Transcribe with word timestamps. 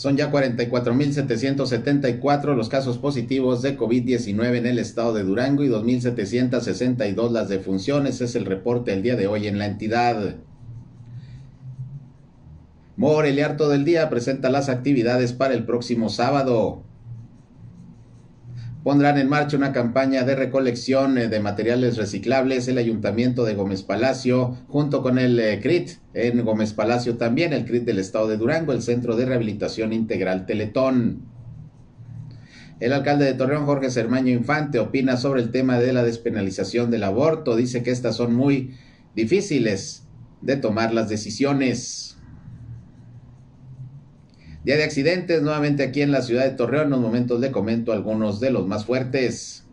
Son 0.00 0.16
ya 0.16 0.32
44.774 0.32 2.56
los 2.56 2.70
casos 2.70 2.96
positivos 2.96 3.60
de 3.60 3.76
COVID-19 3.76 4.56
en 4.56 4.64
el 4.64 4.78
estado 4.78 5.12
de 5.12 5.24
Durango 5.24 5.62
y 5.62 5.68
2.762 5.68 7.30
las 7.30 7.50
defunciones. 7.50 8.22
Es 8.22 8.34
el 8.34 8.46
reporte 8.46 8.92
del 8.92 9.02
día 9.02 9.16
de 9.16 9.26
hoy 9.26 9.46
en 9.46 9.58
la 9.58 9.66
entidad. 9.66 10.36
Moreliar 12.96 13.58
todo 13.58 13.74
el 13.74 13.84
día 13.84 14.08
presenta 14.08 14.48
las 14.48 14.70
actividades 14.70 15.34
para 15.34 15.52
el 15.52 15.66
próximo 15.66 16.08
sábado 16.08 16.82
pondrán 18.82 19.18
en 19.18 19.28
marcha 19.28 19.56
una 19.56 19.72
campaña 19.72 20.24
de 20.24 20.34
recolección 20.34 21.18
eh, 21.18 21.28
de 21.28 21.40
materiales 21.40 21.96
reciclables 21.96 22.68
el 22.68 22.78
Ayuntamiento 22.78 23.44
de 23.44 23.54
Gómez 23.54 23.82
Palacio 23.82 24.56
junto 24.68 25.02
con 25.02 25.18
el 25.18 25.38
eh, 25.38 25.60
CRIT 25.60 25.90
en 26.14 26.44
Gómez 26.44 26.72
Palacio 26.72 27.16
también, 27.16 27.52
el 27.52 27.64
CRIT 27.64 27.84
del 27.84 27.98
Estado 27.98 28.28
de 28.28 28.36
Durango, 28.36 28.72
el 28.72 28.82
Centro 28.82 29.16
de 29.16 29.26
Rehabilitación 29.26 29.92
Integral 29.92 30.46
Teletón. 30.46 31.28
El 32.80 32.94
alcalde 32.94 33.26
de 33.26 33.34
Torreón, 33.34 33.66
Jorge 33.66 33.90
Sermaño 33.90 34.32
Infante, 34.32 34.78
opina 34.78 35.18
sobre 35.18 35.42
el 35.42 35.50
tema 35.50 35.78
de 35.78 35.92
la 35.92 36.02
despenalización 36.02 36.90
del 36.90 37.04
aborto. 37.04 37.54
Dice 37.54 37.82
que 37.82 37.90
estas 37.90 38.16
son 38.16 38.34
muy 38.34 38.74
difíciles 39.14 40.04
de 40.40 40.56
tomar 40.56 40.94
las 40.94 41.10
decisiones. 41.10 42.09
Día 44.62 44.76
de 44.76 44.84
accidentes, 44.84 45.40
nuevamente 45.40 45.82
aquí 45.82 46.02
en 46.02 46.12
la 46.12 46.20
ciudad 46.20 46.44
de 46.44 46.50
Torreón. 46.50 46.88
En 46.88 46.92
unos 46.92 47.00
momentos 47.00 47.40
le 47.40 47.50
comento 47.50 47.92
algunos 47.92 48.40
de 48.40 48.50
los 48.50 48.66
más 48.66 48.84
fuertes. 48.84 49.64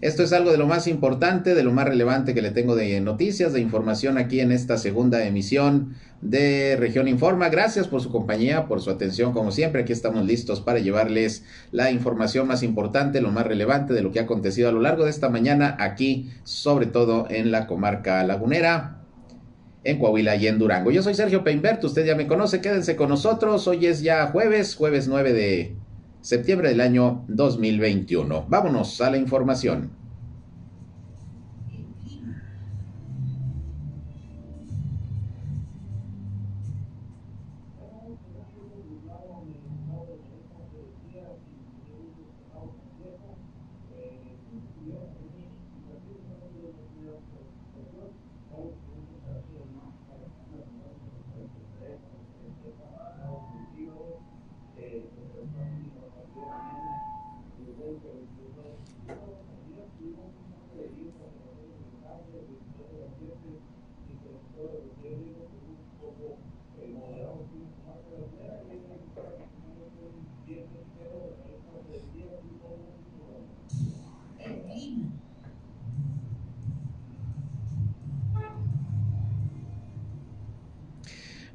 Esto 0.00 0.24
es 0.24 0.32
algo 0.32 0.50
de 0.50 0.58
lo 0.58 0.66
más 0.66 0.88
importante, 0.88 1.54
de 1.54 1.62
lo 1.62 1.70
más 1.70 1.86
relevante 1.86 2.34
que 2.34 2.42
le 2.42 2.50
tengo 2.50 2.74
de 2.74 3.00
noticias, 3.00 3.52
de 3.52 3.60
información 3.60 4.18
aquí 4.18 4.40
en 4.40 4.50
esta 4.50 4.78
segunda 4.78 5.24
emisión 5.24 5.94
de 6.20 6.74
Región 6.76 7.06
Informa. 7.06 7.50
Gracias 7.50 7.86
por 7.86 8.00
su 8.00 8.10
compañía, 8.10 8.66
por 8.66 8.80
su 8.80 8.90
atención, 8.90 9.32
como 9.32 9.52
siempre. 9.52 9.82
Aquí 9.82 9.92
estamos 9.92 10.26
listos 10.26 10.60
para 10.60 10.80
llevarles 10.80 11.44
la 11.70 11.92
información 11.92 12.48
más 12.48 12.64
importante, 12.64 13.20
lo 13.20 13.30
más 13.30 13.46
relevante 13.46 13.94
de 13.94 14.02
lo 14.02 14.10
que 14.10 14.18
ha 14.18 14.22
acontecido 14.22 14.70
a 14.70 14.72
lo 14.72 14.80
largo 14.80 15.04
de 15.04 15.10
esta 15.10 15.28
mañana 15.28 15.76
aquí, 15.78 16.32
sobre 16.42 16.86
todo 16.86 17.28
en 17.30 17.52
la 17.52 17.68
comarca 17.68 18.24
lagunera 18.24 19.01
en 19.84 19.98
Coahuila 19.98 20.36
y 20.36 20.46
en 20.46 20.58
Durango. 20.58 20.90
Yo 20.90 21.02
soy 21.02 21.14
Sergio 21.14 21.44
Peinbert, 21.44 21.82
usted 21.84 22.04
ya 22.04 22.14
me 22.14 22.26
conoce, 22.26 22.60
quédense 22.60 22.96
con 22.96 23.08
nosotros. 23.08 23.66
Hoy 23.66 23.86
es 23.86 24.02
ya 24.02 24.26
jueves, 24.28 24.76
jueves 24.76 25.08
9 25.08 25.32
de 25.32 25.76
septiembre 26.20 26.68
del 26.68 26.80
año 26.80 27.24
2021. 27.28 28.46
Vámonos 28.48 29.00
a 29.00 29.10
la 29.10 29.16
información. 29.16 30.01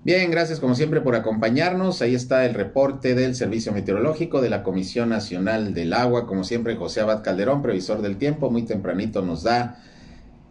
Bien, 0.08 0.32
gracias 0.32 0.62
como 0.62 0.74
siempre 0.74 1.02
por 1.02 1.16
acompañarnos. 1.16 2.02
Ahí 2.02 2.16
está 2.16 2.46
el 2.46 2.54
reporte 2.54 3.14
del 3.14 3.36
Servicio 3.36 3.74
Meteorológico 3.74 4.40
de 4.40 4.50
la 4.50 4.64
Comisión 4.64 5.10
Nacional 5.10 5.74
del 5.74 5.92
Agua. 5.92 6.26
Como 6.26 6.46
siempre, 6.46 6.78
José 6.78 7.02
Abad 7.02 7.24
Calderón, 7.24 7.62
previsor 7.62 8.02
del 8.02 8.16
tiempo, 8.16 8.50
muy 8.50 8.64
tempranito 8.64 9.22
nos 9.22 9.44
da 9.44 9.84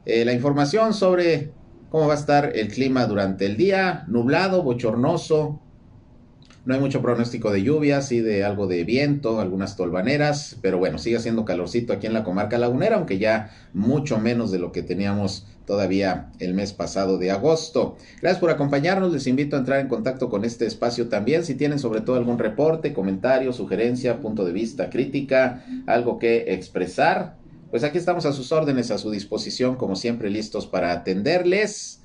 eh, 0.04 0.26
la 0.26 0.34
información 0.34 0.92
sobre 0.92 1.52
cómo 1.88 2.06
va 2.06 2.12
a 2.12 2.18
estar 2.18 2.54
el 2.54 2.68
clima 2.68 3.06
durante 3.06 3.46
el 3.46 3.56
día. 3.56 4.04
Nublado, 4.08 4.62
bochornoso, 4.62 5.58
no 6.66 6.74
hay 6.74 6.80
mucho 6.80 7.00
pronóstico 7.00 7.52
de 7.52 7.62
lluvia, 7.62 8.02
sí 8.02 8.20
de 8.20 8.44
algo 8.44 8.66
de 8.66 8.82
viento, 8.82 9.40
algunas 9.40 9.76
tolvaneras, 9.76 10.56
pero 10.60 10.78
bueno, 10.78 10.98
sigue 10.98 11.16
haciendo 11.16 11.44
calorcito 11.44 11.92
aquí 11.92 12.08
en 12.08 12.12
la 12.12 12.24
comarca 12.24 12.58
lagunera, 12.58 12.96
aunque 12.96 13.18
ya 13.18 13.50
mucho 13.72 14.18
menos 14.18 14.50
de 14.50 14.58
lo 14.58 14.72
que 14.72 14.82
teníamos 14.82 15.46
todavía 15.64 16.32
el 16.40 16.54
mes 16.54 16.72
pasado 16.72 17.18
de 17.18 17.30
agosto. 17.30 17.96
Gracias 18.20 18.40
por 18.40 18.50
acompañarnos, 18.50 19.12
les 19.12 19.28
invito 19.28 19.54
a 19.54 19.60
entrar 19.60 19.78
en 19.80 19.88
contacto 19.88 20.28
con 20.28 20.44
este 20.44 20.66
espacio 20.66 21.08
también, 21.08 21.44
si 21.44 21.54
tienen 21.54 21.78
sobre 21.78 22.00
todo 22.00 22.16
algún 22.16 22.38
reporte, 22.38 22.92
comentario, 22.92 23.52
sugerencia, 23.52 24.20
punto 24.20 24.44
de 24.44 24.52
vista, 24.52 24.90
crítica, 24.90 25.64
algo 25.86 26.18
que 26.18 26.52
expresar, 26.52 27.36
pues 27.70 27.84
aquí 27.84 27.98
estamos 27.98 28.26
a 28.26 28.32
sus 28.32 28.50
órdenes, 28.50 28.90
a 28.90 28.98
su 28.98 29.10
disposición, 29.10 29.76
como 29.76 29.94
siempre, 29.94 30.30
listos 30.30 30.66
para 30.66 30.92
atenderles. 30.92 32.00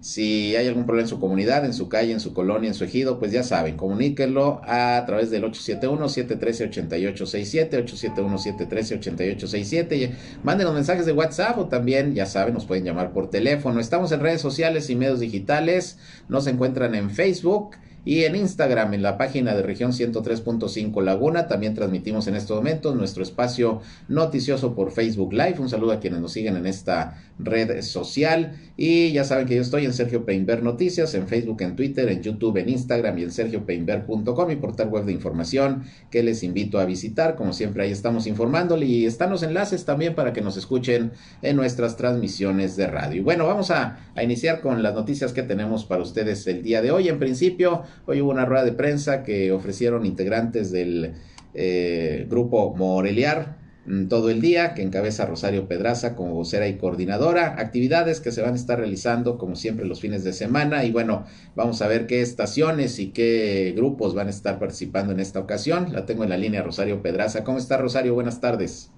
Si 0.00 0.56
hay 0.56 0.66
algún 0.66 0.86
problema 0.86 1.04
en 1.04 1.08
su 1.08 1.20
comunidad, 1.20 1.66
en 1.66 1.74
su 1.74 1.90
calle, 1.90 2.12
en 2.12 2.20
su 2.20 2.32
colonia, 2.32 2.68
en 2.68 2.74
su 2.74 2.84
ejido, 2.84 3.18
pues 3.18 3.32
ya 3.32 3.42
saben, 3.42 3.76
comuníquenlo 3.76 4.62
a, 4.64 5.04
través 5.06 5.30
del 5.30 5.44
871-713-8867, 5.44 7.84
871-713-8867. 7.84 9.96
Y 9.96 10.10
manden 10.42 10.64
los 10.66 10.74
mensajes 10.74 11.04
de 11.04 11.12
WhatsApp 11.12 11.58
o 11.58 11.66
también, 11.66 12.14
ya 12.14 12.24
saben, 12.24 12.54
nos 12.54 12.64
pueden 12.64 12.84
llamar 12.84 13.12
por 13.12 13.28
teléfono. 13.28 13.78
Estamos 13.78 14.10
en 14.12 14.20
redes 14.20 14.40
sociales 14.40 14.88
y 14.88 14.96
medios 14.96 15.20
digitales. 15.20 15.98
Nos 16.28 16.46
encuentran 16.46 16.94
en 16.94 17.10
Facebook 17.10 17.76
y 18.04 18.24
en 18.24 18.34
Instagram, 18.34 18.94
en 18.94 19.02
la 19.02 19.18
página 19.18 19.54
de 19.54 19.62
región 19.62 19.92
103.5 19.92 21.02
Laguna, 21.02 21.48
también 21.48 21.74
transmitimos 21.74 22.26
en 22.28 22.34
estos 22.34 22.56
momentos 22.56 22.96
nuestro 22.96 23.22
espacio 23.22 23.82
noticioso 24.08 24.74
por 24.74 24.90
Facebook 24.90 25.32
Live. 25.32 25.56
Un 25.58 25.68
saludo 25.68 25.92
a 25.92 26.00
quienes 26.00 26.20
nos 26.20 26.32
siguen 26.32 26.56
en 26.56 26.66
esta 26.66 27.18
red 27.38 27.82
social. 27.82 28.56
Y 28.76 29.12
ya 29.12 29.24
saben 29.24 29.46
que 29.46 29.56
yo 29.56 29.60
estoy 29.60 29.84
en 29.84 29.92
Sergio 29.92 30.24
Peinber 30.24 30.62
Noticias, 30.62 31.14
en 31.14 31.28
Facebook, 31.28 31.60
en 31.60 31.76
Twitter, 31.76 32.08
en 32.08 32.22
YouTube, 32.22 32.56
en 32.56 32.70
Instagram 32.70 33.18
y 33.18 33.24
en 33.24 33.30
sergiopeinber.com, 33.30 34.48
mi 34.48 34.56
portal 34.56 34.88
web 34.88 35.04
de 35.04 35.12
información 35.12 35.84
que 36.10 36.22
les 36.22 36.42
invito 36.42 36.78
a 36.78 36.86
visitar. 36.86 37.36
Como 37.36 37.52
siempre, 37.52 37.82
ahí 37.82 37.90
estamos 37.90 38.26
informándole 38.26 38.86
y 38.86 39.04
están 39.04 39.28
los 39.28 39.42
enlaces 39.42 39.84
también 39.84 40.14
para 40.14 40.32
que 40.32 40.40
nos 40.40 40.56
escuchen 40.56 41.12
en 41.42 41.56
nuestras 41.56 41.98
transmisiones 41.98 42.76
de 42.76 42.86
radio. 42.86 43.22
Bueno, 43.22 43.46
vamos 43.46 43.70
a 43.70 43.98
iniciar 44.22 44.62
con 44.62 44.82
las 44.82 44.94
noticias 44.94 45.34
que 45.34 45.42
tenemos 45.42 45.84
para 45.84 46.00
ustedes 46.00 46.46
el 46.46 46.62
día 46.62 46.80
de 46.80 46.90
hoy. 46.90 47.08
En 47.08 47.18
principio, 47.18 47.82
Hoy 48.06 48.20
hubo 48.20 48.30
una 48.30 48.44
rueda 48.44 48.64
de 48.64 48.72
prensa 48.72 49.22
que 49.22 49.52
ofrecieron 49.52 50.06
integrantes 50.06 50.70
del 50.72 51.14
eh, 51.54 52.26
grupo 52.28 52.74
Moreliar 52.76 53.58
mm, 53.86 54.06
todo 54.06 54.30
el 54.30 54.40
día, 54.40 54.74
que 54.74 54.82
encabeza 54.82 55.26
Rosario 55.26 55.66
Pedraza 55.66 56.14
como 56.14 56.34
vocera 56.34 56.68
y 56.68 56.76
coordinadora. 56.76 57.56
Actividades 57.58 58.20
que 58.20 58.32
se 58.32 58.42
van 58.42 58.52
a 58.52 58.56
estar 58.56 58.78
realizando, 58.78 59.38
como 59.38 59.56
siempre, 59.56 59.86
los 59.86 60.00
fines 60.00 60.24
de 60.24 60.32
semana. 60.32 60.84
Y 60.84 60.92
bueno, 60.92 61.24
vamos 61.56 61.82
a 61.82 61.88
ver 61.88 62.06
qué 62.06 62.20
estaciones 62.20 62.98
y 62.98 63.08
qué 63.08 63.72
grupos 63.76 64.14
van 64.14 64.28
a 64.28 64.30
estar 64.30 64.58
participando 64.58 65.12
en 65.12 65.20
esta 65.20 65.40
ocasión. 65.40 65.92
La 65.92 66.06
tengo 66.06 66.24
en 66.24 66.30
la 66.30 66.36
línea 66.36 66.62
Rosario 66.62 67.02
Pedraza. 67.02 67.44
¿Cómo 67.44 67.58
está 67.58 67.76
Rosario? 67.76 68.14
Buenas 68.14 68.40
tardes. 68.40 68.90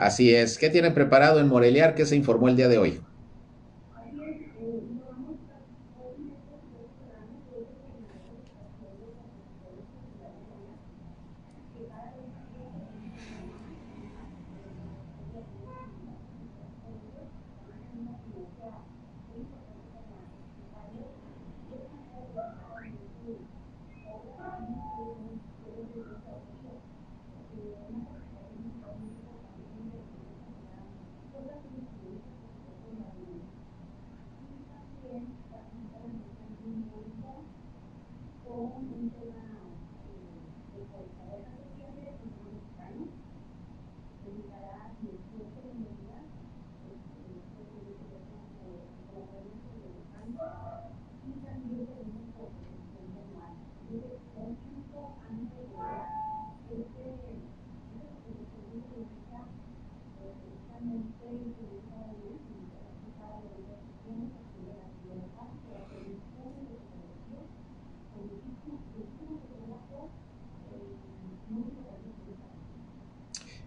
Así 0.00 0.34
es. 0.34 0.56
¿Qué 0.58 0.70
tienen 0.70 0.94
preparado 0.94 1.40
en 1.40 1.46
Moreliar? 1.48 1.94
¿Qué 1.94 2.06
se 2.06 2.16
informó 2.16 2.48
el 2.48 2.56
día 2.56 2.68
de 2.68 2.78
hoy? 2.78 3.06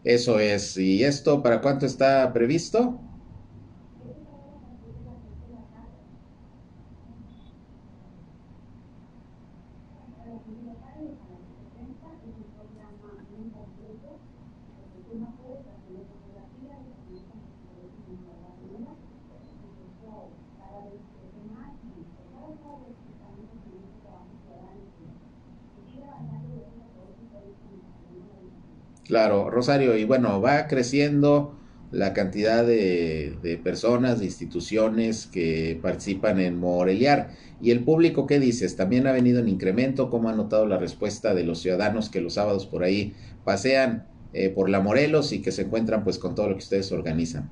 Eso 0.03 0.39
es. 0.39 0.77
¿Y 0.77 1.03
esto 1.03 1.41
para 1.43 1.61
cuánto 1.61 1.85
está 1.85 2.31
previsto? 2.33 3.03
Claro, 29.03 29.42
Rosario, 29.53 29.97
y 29.97 30.03
bueno, 30.03 30.41
va 30.41 30.67
creciendo 30.67 31.55
la 31.91 32.13
cantidad 32.13 32.65
de, 32.65 33.59
personas, 33.63 34.19
de 34.19 34.25
instituciones 34.25 35.27
que 35.27 35.79
participan 35.81 36.39
en 36.39 36.57
Moreliar. 36.57 37.29
¿Y 37.61 37.71
el 37.71 37.83
público 37.83 38.25
qué 38.25 38.39
dices? 38.39 38.75
¿También 38.75 39.05
ha 39.05 39.11
venido 39.11 39.39
en 39.39 39.47
incremento? 39.47 40.09
¿Cómo 40.09 40.29
ha 40.29 40.33
notado 40.33 40.65
la 40.65 40.77
respuesta 40.77 41.35
de 41.35 41.43
los 41.43 41.59
ciudadanos 41.59 42.09
que 42.09 42.19
los 42.19 42.33
sábados 42.33 42.65
por 42.65 42.83
ahí 42.83 43.13
pasean 43.45 44.07
eh, 44.33 44.49
por 44.49 44.69
la 44.69 44.79
Morelos 44.79 45.31
y 45.33 45.41
que 45.41 45.51
se 45.51 45.61
encuentran 45.63 46.03
pues 46.03 46.17
con 46.17 46.33
todo 46.33 46.49
lo 46.49 46.55
que 46.55 46.63
ustedes 46.63 46.91
organizan? 46.91 47.51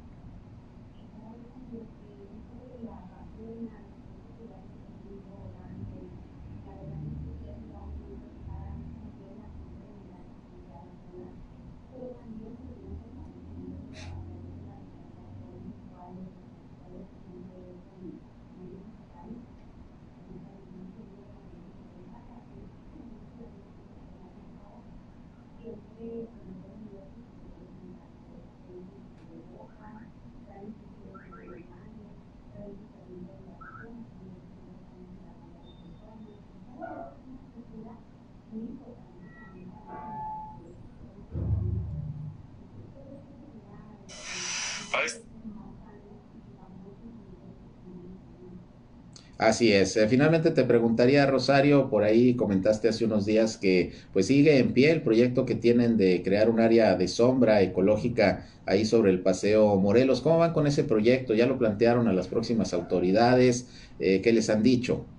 Así 49.42 49.74
es. 49.74 49.98
Eh, 49.98 50.08
finalmente 50.08 50.52
te 50.52 50.64
preguntaría, 50.66 51.26
Rosario, 51.26 51.90
por 51.90 52.04
ahí 52.04 52.36
comentaste 52.36 52.88
hace 52.90 53.06
unos 53.06 53.26
días 53.26 53.58
que 53.58 53.92
pues 54.14 54.28
sigue 54.28 54.60
en 54.60 54.72
pie 54.74 54.92
el 54.92 55.02
proyecto 55.02 55.46
que 55.46 55.56
tienen 55.56 55.98
de 55.98 56.22
crear 56.24 56.48
un 56.50 56.60
área 56.60 56.96
de 56.96 57.08
sombra 57.08 57.62
ecológica 57.64 58.48
ahí 58.68 58.86
sobre 58.86 59.10
el 59.10 59.22
Paseo 59.24 59.76
Morelos. 59.78 60.22
¿Cómo 60.22 60.38
van 60.38 60.54
con 60.54 60.68
ese 60.68 60.84
proyecto? 60.84 61.34
¿Ya 61.34 61.48
lo 61.48 61.58
plantearon 61.58 62.08
a 62.08 62.14
las 62.14 62.28
próximas 62.28 62.72
autoridades? 62.74 63.68
Eh, 63.98 64.22
¿Qué 64.22 64.32
les 64.32 64.50
han 64.52 64.62
dicho? 64.62 65.10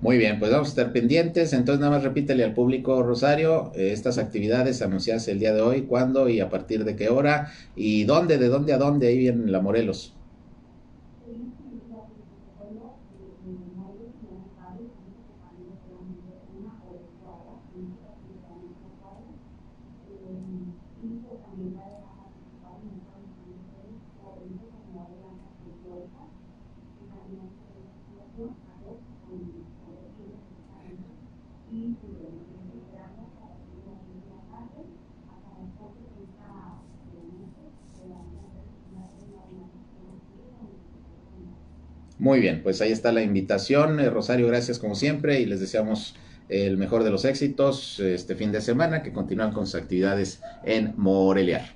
Muy 0.00 0.16
bien, 0.18 0.38
pues 0.40 0.50
vamos 0.52 0.68
a 0.68 0.70
estar 0.70 0.92
pendientes. 0.92 1.52
Entonces, 1.52 1.80
nada 1.80 1.92
más 1.92 2.02
repítele 2.04 2.42
al 2.44 2.54
público, 2.54 3.02
Rosario, 3.02 3.72
eh, 3.74 3.92
estas 3.92 4.18
actividades 4.18 4.80
anunciadas 4.82 5.26
el 5.28 5.38
día 5.40 5.52
de 5.54 5.60
hoy, 5.60 5.86
cuándo 5.86 6.28
y 6.28 6.40
a 6.40 6.48
partir 6.50 6.84
de 6.84 6.94
qué 6.96 7.08
hora 7.08 7.52
y 7.74 8.04
dónde, 8.04 8.38
de 8.38 8.48
dónde 8.48 8.72
a 8.72 8.78
dónde, 8.78 9.08
ahí 9.08 9.18
viene 9.18 9.50
la 9.50 9.60
Morelos. 9.60 10.17
Muy 42.28 42.40
bien, 42.40 42.60
pues 42.62 42.82
ahí 42.82 42.92
está 42.92 43.10
la 43.10 43.22
invitación. 43.22 44.00
Eh, 44.00 44.10
Rosario, 44.10 44.48
gracias 44.48 44.78
como 44.78 44.94
siempre 44.94 45.40
y 45.40 45.46
les 45.46 45.60
deseamos 45.60 46.14
el 46.50 46.76
mejor 46.76 47.02
de 47.02 47.10
los 47.10 47.24
éxitos 47.24 48.00
este 48.00 48.34
fin 48.34 48.52
de 48.52 48.60
semana, 48.60 49.02
que 49.02 49.14
continúan 49.14 49.50
con 49.50 49.64
sus 49.64 49.76
actividades 49.76 50.42
en 50.62 50.92
Moreliar. 50.98 51.70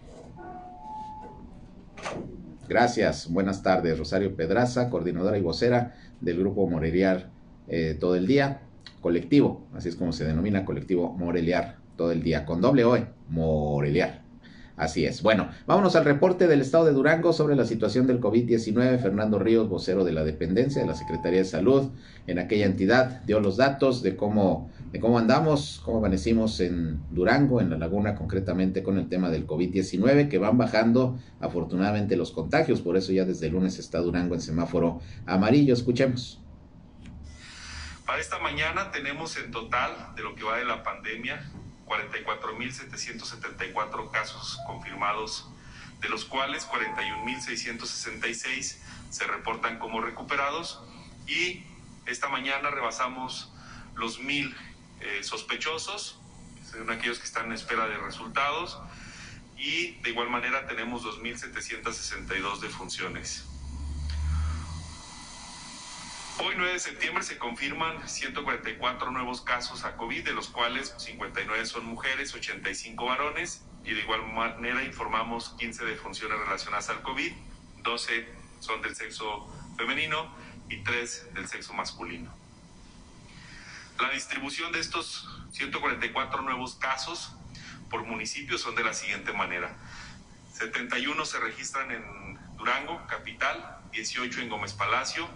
Gracias, 2.69 3.31
buenas 3.31 3.63
tardes. 3.63 3.99
Rosario 3.99 4.37
Pedraza, 4.37 4.91
coordinadora 4.91 5.39
y 5.39 5.41
vocera 5.41 5.95
del 6.21 6.41
grupo 6.41 6.69
Moreliar 6.69 7.31
eh, 7.67 7.97
todo 7.99 8.15
el 8.15 8.27
día, 8.27 8.61
colectivo, 9.01 9.67
así 9.73 9.89
es 9.89 9.97
como 9.97 10.13
se 10.13 10.27
denomina 10.27 10.67
colectivo 10.67 11.15
Moreliar 11.15 11.79
todo 11.97 12.13
el 12.13 12.23
día, 12.23 12.45
con 12.45 12.61
doble 12.61 12.85
O, 12.85 12.99
Moreliar. 13.31 14.22
Así 14.77 15.05
es. 15.05 15.23
Bueno, 15.23 15.51
vámonos 15.67 15.97
al 15.97 16.05
reporte 16.05 16.47
del 16.47 16.63
estado 16.63 16.87
de 16.87 16.93
Durango 16.93 17.33
sobre 17.33 17.57
la 17.57 17.67
situación 17.67 18.07
del 18.07 18.21
COVID-19. 18.21 18.99
Fernando 18.99 19.39
Ríos, 19.39 19.69
vocero 19.69 20.03
de 20.03 20.13
la 20.13 20.25
dependencia 20.25 20.81
de 20.81 20.89
la 20.89 20.95
Secretaría 20.95 21.41
de 21.41 21.45
Salud 21.45 21.91
en 22.27 22.39
aquella 22.39 22.67
entidad, 22.67 23.21
dio 23.23 23.41
los 23.41 23.59
datos 23.59 24.03
de 24.03 24.17
cómo, 24.17 24.71
de 24.91 24.99
cómo 24.99 25.19
andamos, 25.19 25.83
cómo 25.85 25.99
amanecimos 25.99 26.59
en 26.61 27.01
Durango, 27.11 27.61
en 27.61 27.69
la 27.69 27.77
laguna, 27.77 28.15
concretamente 28.15 28.83
con 28.83 28.97
el 28.97 29.09
tema 29.09 29.29
del 29.29 29.47
COVID-19, 29.47 30.29
que 30.29 30.39
van 30.39 30.57
bajando 30.57 31.19
afortunadamente 31.41 32.17
los 32.17 32.33
contagios. 32.33 32.81
Por 32.81 32.97
eso 32.97 33.13
ya 33.13 33.27
desde 33.27 33.51
lunes 33.51 33.79
está 33.79 33.99
Durango 33.99 34.35
en 34.35 34.41
semáforo 34.41 35.01
amarillo. 35.27 35.75
Escuchemos. 35.75 36.41
Para 38.07 38.21
esta 38.21 38.39
mañana 38.39 38.91
tenemos 38.91 39.37
en 39.37 39.51
total 39.51 39.91
de 40.17 40.23
lo 40.23 40.35
que 40.35 40.45
va 40.45 40.57
de 40.57 40.65
la 40.65 40.83
pandemia 40.83 41.41
44.774 41.87 44.11
casos 44.11 44.59
confirmados, 44.67 45.49
de 46.01 46.09
los 46.09 46.25
cuales 46.25 46.67
41.666 46.69 48.79
se 49.11 49.27
reportan 49.27 49.79
como 49.79 50.01
recuperados 50.01 50.83
y 51.27 51.65
esta 52.07 52.29
mañana 52.29 52.71
rebasamos 52.71 53.53
los 53.95 54.19
mil 54.19 54.57
eh, 55.01 55.23
sospechosos, 55.23 56.19
son 56.71 56.91
aquellos 56.91 57.19
que 57.19 57.25
están 57.25 57.47
en 57.47 57.53
espera 57.53 57.87
de 57.87 57.97
resultados 57.99 58.79
y 59.57 59.93
de 60.01 60.11
igual 60.11 60.29
manera 60.31 60.67
tenemos 60.67 61.05
2.762 61.05 62.61
defunciones. 62.61 63.47
Hoy 66.45 66.55
9 66.57 66.73
de 66.73 66.81
septiembre 66.81 67.23
se 67.23 67.39
confirman 67.39 68.09
144 68.09 69.13
nuevos 69.13 69.43
casos 69.43 69.85
a 69.85 69.97
COVID, 69.97 70.25
de 70.25 70.33
los 70.33 70.49
cuales 70.49 70.93
59 70.99 71.65
son 71.67 71.87
mujeres, 71.87 72.35
85 72.35 73.05
varones, 73.05 73.63
y 73.85 73.95
de 73.95 74.01
igual 74.01 74.27
manera 74.27 74.83
informamos 74.83 75.51
15 75.61 75.85
defunciones 75.85 76.37
relacionadas 76.41 76.89
al 76.89 77.01
COVID, 77.03 77.33
12 77.85 78.29
son 78.59 78.83
del 78.83 78.97
sexo 78.97 79.55
femenino 79.77 80.35
y 80.69 80.79
3 80.79 81.33
del 81.35 81.47
sexo 81.47 81.75
masculino. 81.75 82.35
La 84.01 84.11
distribución 84.11 84.73
de 84.73 84.81
estos 84.81 85.29
144 85.53 86.43
nuevos 86.43 86.75
casos 86.75 87.37
por 87.89 88.05
municipios 88.05 88.63
son 88.63 88.75
de 88.75 88.83
la 88.83 88.95
siguiente 88.95 89.33
manera. 89.33 89.77
71 90.55 91.25
se 91.25 91.39
registran 91.39 91.93
en 91.93 92.57
Durango, 92.57 93.01
capital, 93.07 93.79
18 93.93 94.41
en 94.41 94.49
Gómez 94.49 94.73
Palacio, 94.73 95.29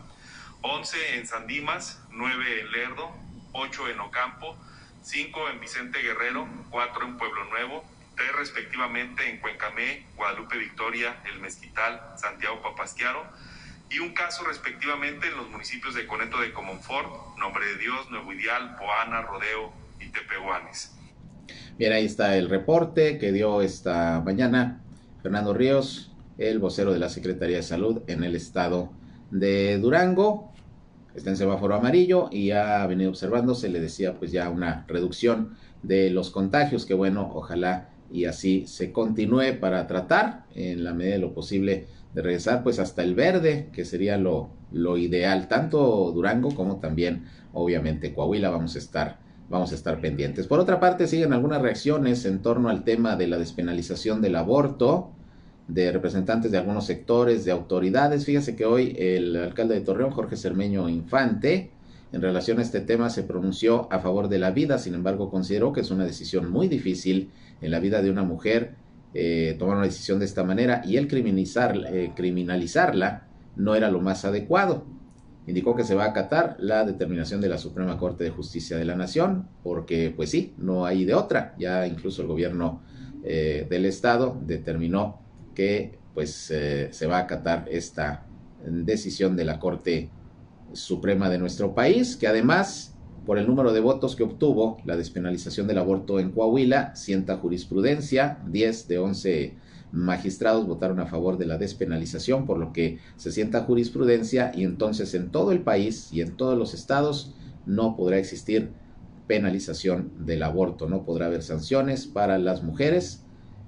11 0.66 1.18
en 1.18 1.26
San 1.26 1.46
Dimas, 1.46 2.02
9 2.11 2.61
en 2.61 2.73
Lerdo, 2.73 3.11
8 3.52 3.88
en 3.88 4.00
Ocampo, 4.00 4.56
5 5.02 5.50
en 5.50 5.61
Vicente 5.61 6.00
Guerrero, 6.00 6.49
4 6.70 7.06
en 7.06 7.16
Pueblo 7.16 7.44
Nuevo, 7.44 7.85
3 8.16 8.32
respectivamente 8.37 9.30
en 9.30 9.38
Cuencamé, 9.38 10.06
Guadalupe 10.16 10.58
Victoria, 10.58 11.23
El 11.32 11.40
Mezquital, 11.40 12.00
Santiago 12.16 12.61
Papasquiaro, 12.62 13.25
y 13.90 14.00
un 14.00 14.12
caso 14.14 14.44
respectivamente 14.44 15.28
en 15.28 15.37
los 15.37 15.49
municipios 15.49 15.94
de 15.94 16.06
Coneto 16.06 16.40
de 16.40 16.52
Comonfort, 16.52 17.38
Nombre 17.38 17.64
de 17.66 17.76
Dios, 17.76 18.11
Nuevo 18.11 18.32
Ideal, 18.32 18.76
Poana, 18.76 19.23
Rodeo 19.23 19.73
y 20.00 20.08
Tepehuanes. 20.08 20.96
Bien, 21.78 21.92
ahí 21.92 22.06
está 22.06 22.37
el 22.37 22.49
reporte 22.49 23.18
que 23.18 23.30
dio 23.30 23.62
esta 23.62 24.20
mañana 24.25 24.80
Fernando 25.23 25.54
Ríos, 25.54 26.11
el 26.38 26.58
vocero 26.58 26.92
de 26.92 26.99
la 26.99 27.08
Secretaría 27.08 27.58
de 27.58 27.62
Salud 27.62 28.02
en 28.08 28.25
el 28.25 28.35
estado 28.35 28.90
de 29.30 29.78
Durango. 29.78 30.52
Está 31.16 31.30
en 31.30 31.37
semáforo 31.38 31.75
amarillo 31.75 32.28
y 32.30 32.50
ha 32.50 32.87
venido 32.87 33.08
observando, 33.08 33.54
se 33.54 33.70
le 33.70 33.80
decía 33.80 34.18
pues 34.18 34.32
ya 34.32 34.50
una 34.50 34.85
reducción 34.87 35.54
de 35.82 36.11
los 36.11 36.30
contagios, 36.30 36.85
que 36.85 36.92
bueno, 36.92 37.30
ojalá 37.35 37.88
y 38.12 38.26
así 38.26 38.66
se 38.66 38.92
continúe 38.92 39.58
para 39.58 39.87
tratar 39.87 40.44
en 40.54 40.85
la 40.85 40.92
medida 40.92 41.14
de 41.14 41.20
lo 41.20 41.32
posible 41.32 41.87
de 42.14 42.23
regresar 42.23 42.62
pues 42.62 42.78
hasta 42.78 43.02
el 43.02 43.14
verde, 43.14 43.70
que 43.73 43.87
sería 43.87 44.18
lo, 44.18 44.50
lo 44.70 44.99
ideal, 44.99 45.49
tanto 45.49 46.12
Durango 46.12 46.54
como 46.54 46.76
también 46.80 47.25
obviamente 47.54 48.12
Coahuila 48.12 48.50
vamos 48.50 48.76
a 48.76 48.78
estar 48.78 49.18
vamos 49.49 49.73
a 49.73 49.75
estar 49.76 50.00
pendientes. 50.00 50.46
Por 50.46 50.58
otra 50.58 50.80
parte, 50.80 51.06
siguen 51.06 51.32
algunas 51.32 51.62
reacciones 51.62 52.25
en 52.25 52.42
torno 52.42 52.68
al 52.68 52.85
tema 52.85 53.16
de 53.16 53.28
la 53.28 53.38
despenalización 53.38 54.20
del 54.20 54.37
aborto 54.37 55.12
de 55.68 55.92
representantes 55.92 56.50
de 56.52 56.58
algunos 56.58 56.87
sectores, 56.87 57.44
de 57.44 57.52
autoridades. 57.52 58.25
Fíjese 58.25 58.54
que 58.56 58.64
hoy 58.64 58.94
el 58.99 59.37
alcalde 59.37 59.75
de 59.75 59.80
Torreón, 59.80 60.11
Jorge 60.11 60.37
Cermeño 60.37 60.88
Infante, 60.88 61.70
en 62.12 62.23
relación 62.23 62.58
a 62.58 62.62
este 62.62 62.80
tema 62.80 63.11
se 63.11 63.25
pronunció 63.25 63.88
a 63.92 63.99
favor 63.99 64.28
de 64.28 64.38
la 64.38 64.52
vida, 64.52 64.78
sin 64.78 64.94
embargo 64.94 65.30
consideró 65.30 65.73
que 65.73 65.80
es 65.80 65.90
una 65.90 66.04
decisión 66.04 66.50
muy 66.50 66.68
difícil 66.68 67.30
en 67.61 67.70
la 67.70 67.80
vida 67.80 68.00
de 68.00 68.11
una 68.11 68.23
mujer 68.23 68.75
eh, 69.18 69.56
tomar 69.58 69.76
una 69.76 69.87
decisión 69.87 70.18
de 70.18 70.26
esta 70.26 70.44
manera 70.44 70.82
y 70.85 70.99
el 70.99 71.08
criminalizar, 71.08 71.75
eh, 71.90 72.12
criminalizarla 72.14 73.26
no 73.56 73.75
era 73.75 73.90
lo 73.90 74.00
más 74.00 74.25
adecuado. 74.25 74.85
Indicó 75.46 75.75
que 75.75 75.85
se 75.85 75.94
va 75.94 76.04
a 76.04 76.08
acatar 76.08 76.56
la 76.58 76.85
determinación 76.85 77.40
de 77.40 77.49
la 77.49 77.56
Suprema 77.56 77.96
Corte 77.99 78.25
de 78.25 78.30
Justicia 78.30 78.76
de 78.76 78.85
la 78.85 78.94
Nación, 78.94 79.49
porque 79.62 80.12
pues 80.14 80.30
sí, 80.30 80.54
no 80.58 80.85
hay 80.85 81.04
de 81.04 81.14
otra. 81.14 81.54
Ya 81.58 81.87
incluso 81.87 82.23
el 82.23 82.28
gobierno 82.28 82.82
eh, 83.25 83.66
del 83.70 83.87
Estado 83.87 84.38
determinó 84.44 85.20
que 85.56 85.98
pues 86.14 86.50
eh, 86.52 86.90
se 86.92 87.06
va 87.06 87.16
a 87.16 87.22
acatar 87.22 87.66
esta 87.68 88.26
decisión 88.64 89.36
de 89.36 89.44
la 89.44 89.58
Corte 89.58 90.10
Suprema 90.72 91.28
de 91.28 91.38
nuestro 91.38 91.75
país, 91.75 92.16
que 92.16 92.28
además, 92.28 92.94
por 93.25 93.38
el 93.38 93.46
número 93.46 93.72
de 93.72 93.80
votos 93.80 94.14
que 94.14 94.22
obtuvo, 94.22 94.78
la 94.84 94.96
despenalización 94.96 95.66
del 95.66 95.78
aborto 95.78 96.20
en 96.20 96.30
Coahuila 96.30 96.94
sienta 96.94 97.38
jurisprudencia, 97.38 98.38
10 98.46 98.88
de 98.88 98.98
11 98.98 99.54
magistrados 99.92 100.66
votaron 100.66 101.00
a 101.00 101.06
favor 101.06 101.38
de 101.38 101.46
la 101.46 101.58
despenalización, 101.58 102.44
por 102.44 102.58
lo 102.58 102.72
que 102.72 102.98
se 103.16 103.32
sienta 103.32 103.64
jurisprudencia 103.64 104.52
y 104.54 104.64
entonces 104.64 105.14
en 105.14 105.30
todo 105.30 105.52
el 105.52 105.60
país 105.60 106.12
y 106.12 106.20
en 106.20 106.36
todos 106.36 106.58
los 106.58 106.75
estados 106.75 107.34
no 107.64 107.96
podrá 107.96 108.18
existir 108.18 108.70
penalización 109.26 110.12
del 110.26 110.42
aborto, 110.42 110.88
no 110.88 111.04
podrá 111.04 111.26
haber 111.26 111.42
sanciones 111.42 112.06
para 112.06 112.38
las 112.38 112.62
mujeres 112.62 113.22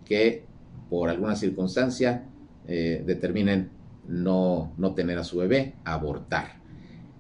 que 0.05 0.48
por 0.89 1.09
alguna 1.09 1.37
circunstancia 1.37 2.25
eh, 2.67 3.03
determinen 3.07 3.71
no, 4.07 4.73
no 4.77 4.95
tener 4.95 5.19
a 5.19 5.25
su 5.25 5.39
bebé, 5.39 5.75
abortar. 5.85 6.59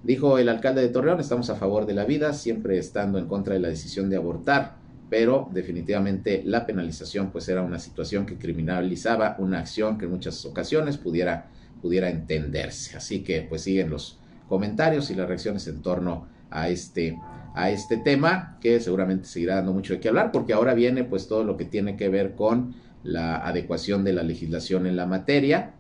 Dijo 0.03 0.39
el 0.39 0.49
alcalde 0.49 0.81
de 0.81 0.89
Torreón, 0.89 1.21
estamos 1.21 1.51
a 1.51 1.57
favor 1.57 1.87
de 1.87 1.95
la 1.95 2.05
vida, 2.05 2.33
siempre 2.33 2.79
estando 2.79 3.19
en 3.19 3.27
contra 3.27 3.55
de 3.55 3.61
la 3.61 3.69
decisión 3.69 4.09
de 4.09 4.17
abortar, 4.17 4.77
pero 5.11 5.49
definitivamente 5.53 6.43
la 6.45 6.67
penalización 6.67 7.31
pues 7.31 7.49
era 7.49 7.63
una 7.63 7.79
situación 7.79 8.27
que 8.27 8.37
criminalizaba 8.37 9.37
una 9.39 9.59
acción 9.59 9.99
que 9.99 10.05
en 10.05 10.13
muchas 10.13 10.45
ocasiones 10.45 10.99
pudiera, 10.99 11.49
pudiera 11.83 12.11
entenderse. 12.11 12.97
Así 12.97 13.23
que 13.23 13.43
pues 13.43 13.63
siguen 13.63 13.91
los 13.91 14.19
comentarios 14.49 15.11
y 15.11 15.15
las 15.15 15.29
reacciones 15.29 15.67
en 15.67 15.83
torno 15.83 16.27
a 16.51 16.69
este, 16.69 17.19
a 17.55 17.71
este 17.71 17.97
tema 17.97 18.57
que 18.61 18.81
seguramente 18.81 19.27
seguirá 19.27 19.57
dando 19.57 19.73
mucho 19.73 19.95
de 19.95 20.01
qué 20.01 20.09
hablar 20.09 20.33
porque 20.33 20.53
ahora 20.53 20.75
viene 20.75 21.05
pues 21.05 21.29
todo 21.29 21.45
lo 21.45 21.57
que 21.57 21.65
tiene 21.65 21.97
que 21.97 22.09
ver 22.09 22.35
con 22.35 22.75
la 23.05 23.37
adecuación 23.37 24.05
de 24.05 24.13
la 24.13 24.23
legislación 24.23 24.87
en 24.87 24.97
la 24.97 25.07
materia 25.07 25.75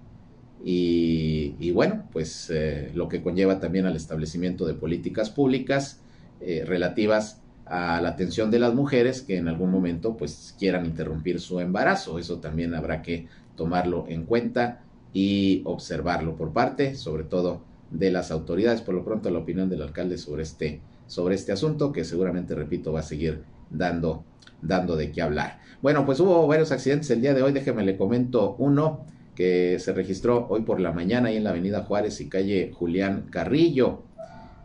y, 0.64 1.70
bueno, 1.70 2.04
pues 2.12 2.50
eh, 2.50 2.90
lo 2.94 3.08
que 3.08 3.22
conlleva 3.22 3.60
también 3.60 3.86
al 3.86 3.96
establecimiento 3.96 4.66
de 4.66 4.74
políticas 4.74 5.30
públicas 5.30 6.00
eh, 6.40 6.64
relativas 6.66 7.40
a 7.66 8.00
la 8.00 8.10
atención 8.10 8.50
de 8.50 8.58
las 8.58 8.74
mujeres 8.74 9.22
que 9.22 9.36
en 9.36 9.46
algún 9.46 9.70
momento 9.70 10.16
pues 10.16 10.54
quieran 10.58 10.86
interrumpir 10.86 11.40
su 11.40 11.60
embarazo. 11.60 12.18
Eso 12.18 12.38
también 12.38 12.74
habrá 12.74 13.02
que 13.02 13.28
tomarlo 13.56 14.06
en 14.08 14.24
cuenta 14.24 14.80
y 15.12 15.62
observarlo 15.64 16.36
por 16.36 16.52
parte, 16.52 16.94
sobre 16.94 17.24
todo, 17.24 17.62
de 17.90 18.10
las 18.10 18.30
autoridades. 18.30 18.82
Por 18.82 18.94
lo 18.94 19.04
pronto, 19.04 19.30
la 19.30 19.38
opinión 19.38 19.68
del 19.68 19.82
alcalde 19.82 20.18
sobre 20.18 20.42
este, 20.42 20.80
sobre 21.06 21.34
este 21.34 21.52
asunto, 21.52 21.92
que 21.92 22.04
seguramente, 22.04 22.54
repito, 22.54 22.92
va 22.92 23.00
a 23.00 23.04
seguir 23.04 23.42
dando 23.70 24.24
dando 24.62 24.96
de 24.96 25.12
qué 25.12 25.22
hablar. 25.22 25.60
Bueno, 25.80 26.04
pues 26.04 26.18
hubo 26.20 26.46
varios 26.46 26.72
accidentes 26.72 27.10
el 27.10 27.20
día 27.20 27.34
de 27.34 27.42
hoy, 27.42 27.52
déjeme 27.52 27.84
le 27.84 27.96
comento 27.96 28.56
uno 28.58 29.06
que 29.38 29.78
se 29.78 29.92
registró 29.92 30.48
hoy 30.50 30.62
por 30.62 30.80
la 30.80 30.90
mañana 30.90 31.28
ahí 31.28 31.36
en 31.36 31.44
la 31.44 31.50
avenida 31.50 31.84
Juárez 31.84 32.20
y 32.20 32.28
calle 32.28 32.72
Julián 32.74 33.26
Carrillo. 33.30 34.02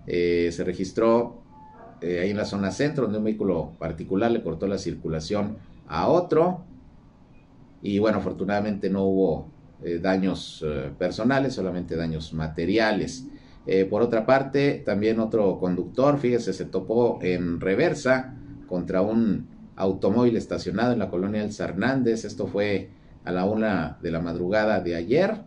Eh, 0.08 0.50
se 0.52 0.64
registró 0.64 1.44
eh, 2.02 2.22
ahí 2.22 2.32
en 2.32 2.38
la 2.38 2.46
zona 2.46 2.72
centro 2.72 3.04
donde 3.04 3.20
un 3.20 3.26
vehículo 3.26 3.74
particular 3.78 4.32
le 4.32 4.42
cortó 4.42 4.66
la 4.66 4.80
circulación 4.80 5.58
a 5.88 6.08
otro 6.08 6.64
y 7.84 8.00
bueno, 8.00 8.18
afortunadamente 8.18 8.90
no 8.90 9.04
hubo 9.04 9.48
eh, 9.84 10.00
daños 10.02 10.66
personales, 10.98 11.54
solamente 11.54 11.96
daños 11.96 12.34
materiales. 12.34 13.28
por 13.92 14.02
otra 14.02 14.26
parte, 14.26 14.82
también 14.84 15.20
otro 15.20 15.60
conductor, 15.60 16.18
fíjese, 16.18 16.52
se 16.52 16.66
topó 16.66 17.20
en 17.22 17.62
reversa 17.62 18.34
contra 18.68 19.04
un 19.04 19.53
automóvil 19.76 20.38
estacionado 20.38 20.94
en 20.94 21.00
la 21.00 21.10
colonia 21.10 21.44
El 21.44 21.54
Hernández. 21.58 22.26
Esto 22.26 22.48
fue 22.48 22.90
a 23.26 23.32
la 23.32 23.46
una 23.46 23.98
de 24.02 24.12
la 24.12 24.20
madrugada 24.20 24.80
de 24.80 24.96
ayer. 24.96 25.42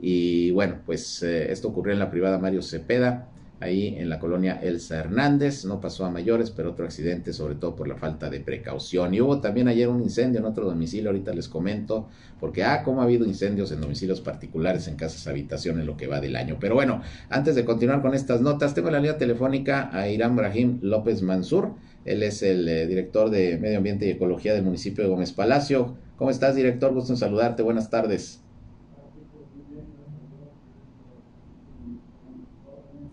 Y 0.00 0.50
bueno, 0.50 0.76
pues 0.84 1.22
eh, 1.22 1.50
esto 1.52 1.68
ocurrió 1.68 1.92
en 1.92 2.00
la 2.00 2.10
privada 2.10 2.38
Mario 2.38 2.62
Cepeda, 2.62 3.28
ahí 3.60 3.96
en 3.98 4.08
la 4.08 4.18
colonia 4.18 4.60
Elsa 4.62 4.98
Hernández. 4.98 5.64
No 5.64 5.80
pasó 5.80 6.04
a 6.04 6.10
mayores, 6.10 6.50
pero 6.50 6.70
otro 6.70 6.84
accidente, 6.84 7.32
sobre 7.32 7.54
todo 7.54 7.74
por 7.76 7.88
la 7.88 7.96
falta 7.96 8.30
de 8.30 8.40
precaución. 8.40 9.14
Y 9.14 9.20
hubo 9.20 9.40
también 9.40 9.68
ayer 9.68 9.88
un 9.88 10.02
incendio 10.02 10.40
en 10.40 10.46
otro 10.46 10.66
domicilio, 10.66 11.10
ahorita 11.10 11.32
les 11.32 11.48
comento, 11.48 12.08
porque, 12.40 12.64
ah, 12.64 12.82
cómo 12.82 13.00
ha 13.00 13.04
habido 13.04 13.24
incendios 13.24 13.72
en 13.72 13.80
domicilios 13.80 14.20
particulares, 14.20 14.88
en 14.88 14.96
casas 14.96 15.26
habitación 15.26 15.80
en 15.80 15.86
lo 15.86 15.96
que 15.96 16.06
va 16.06 16.20
del 16.20 16.36
año. 16.36 16.58
Pero 16.60 16.74
bueno, 16.74 17.02
antes 17.30 17.54
de 17.54 17.64
continuar 17.64 18.02
con 18.02 18.14
estas 18.14 18.40
notas, 18.40 18.74
tengo 18.74 18.88
en 18.88 18.94
la 18.94 19.00
línea 19.00 19.18
telefónica 19.18 19.90
a 19.92 20.08
Irán 20.08 20.36
Brahim 20.36 20.78
López 20.82 21.22
Mansur. 21.22 21.72
Él 22.04 22.22
es 22.22 22.42
el 22.42 22.68
eh, 22.68 22.86
director 22.86 23.30
de 23.30 23.56
Medio 23.58 23.78
Ambiente 23.78 24.06
y 24.06 24.10
Ecología 24.10 24.52
del 24.52 24.62
municipio 24.62 25.04
de 25.04 25.10
Gómez 25.10 25.32
Palacio. 25.32 25.96
¿Cómo 26.16 26.30
estás, 26.30 26.54
director? 26.54 26.92
Gusto 26.92 27.12
en 27.12 27.16
saludarte. 27.16 27.62
Buenas 27.62 27.90
tardes. 27.90 28.43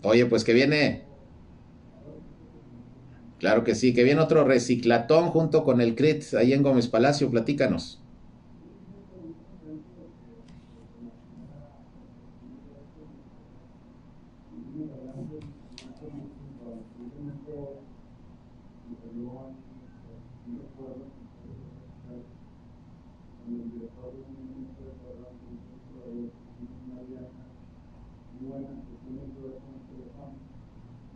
Oye, 0.02 0.26
pues 0.26 0.44
que 0.44 0.52
viene. 0.52 1.04
Claro 3.38 3.64
que 3.64 3.74
sí, 3.74 3.92
que 3.94 4.04
viene 4.04 4.20
otro 4.20 4.44
reciclatón 4.44 5.28
junto 5.30 5.64
con 5.64 5.80
el 5.80 5.94
CRIT 5.94 6.34
ahí 6.34 6.52
en 6.52 6.62
Gómez 6.62 6.88
Palacio. 6.88 7.30
Platícanos. 7.30 8.01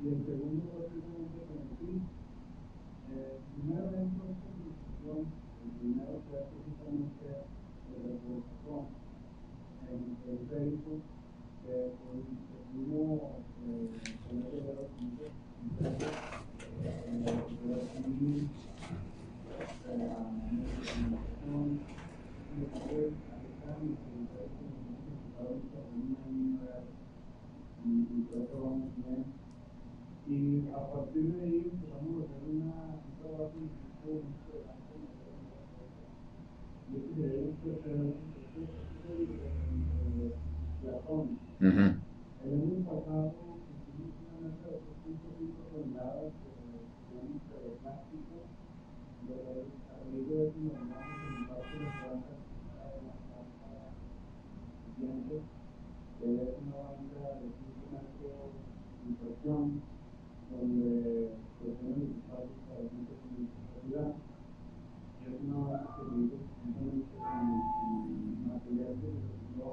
Y 0.06 0.14
el 0.14 0.22
segundo 0.24 0.62
fue 0.70 0.86
precisamente 0.86 1.42
con 1.50 1.58
el 1.58 1.74
PIB. 1.82 1.98
Eh, 3.10 3.42
primero 3.58 3.90
dentro 3.90 4.22
de 4.22 4.30
esta 4.38 4.46
el 4.46 5.74
primero 5.82 6.22
fue 6.30 6.46
precisamente 6.46 7.42
el 7.90 8.22
en 9.86 10.00
el 10.30 10.38
Facebook, 10.46 11.02
que 11.66 11.90
pues, 11.90 12.22
pudimos 12.70 13.42
eh, 13.66 13.90
poner 14.30 14.50
de 14.54 14.70
los 14.78 14.94
entonces, 15.66 16.14
recibir 17.26 17.66
la 17.66 17.82
administración, 21.02 21.66
y 22.46 22.62
después 22.62 23.10
aceptar 23.26 23.74
mis 23.82 23.98
comentarios 24.06 24.54
que 24.54 24.62
nos 24.70 24.86
han 24.86 25.02
presentado 25.02 25.50
y, 27.84 27.90
y 27.90 28.26
creo 28.30 28.44
que 28.46 28.54
vamos 28.54 28.90
bien 28.96 29.46
y 30.28 30.68
a 30.74 30.78
partir 30.96 31.28
de 31.28 31.42
ahí 31.42 31.60
empezamos 31.76 32.16
a 32.16 32.24
hacer 32.24 32.48
una, 32.56 32.96
un 32.96 33.12
trabajo 33.20 33.52
en 33.52 33.68
equipo 33.68 34.24
y 36.88 36.96
ese 36.96 37.10
sería 37.12 37.36
el 37.36 37.52
tercer 37.60 38.16
Platón. 40.80 41.26
El 41.60 42.52
año 42.56 42.80
pasado 42.86 43.34
hicimos 43.76 44.16
una 44.24 44.48
mesa 44.48 44.66
de 44.72 44.78
3.5 45.04 45.68
toneladas 45.68 46.32
de 46.32 47.70
plástico, 47.82 48.36
de 49.28 49.34
arriba 49.36 50.32
de 50.32 50.48
eso 50.48 50.56
nos 50.64 50.72
mandamos 50.80 51.20
en 51.26 51.36
el 51.36 51.48
parque 51.48 51.76
de 51.76 51.88
plantas 51.92 52.40
siguiente, 54.96 55.36
que 56.18 56.26
es 56.32 56.50
una 56.56 56.76
banda 56.76 57.22
de 57.36 57.46
5 57.52 57.84
metros 57.92 58.48
de 58.96 59.10
impresión 59.10 59.96
donde 60.50 61.30
pues, 61.58 61.78
tienen 61.80 62.22
espacios 62.22 62.58
para 62.68 62.86
gente 62.86 63.12
con 63.18 63.30
discapacidad. 63.34 64.14
Es 65.26 65.34
una 65.42 65.58
base 65.66 65.86
que 65.96 66.04
vive 66.14 66.38
precisamente 66.38 67.06
con 67.18 68.46
material 68.46 68.94
que 68.94 69.08
se 69.10 69.20
recibió 69.26 69.66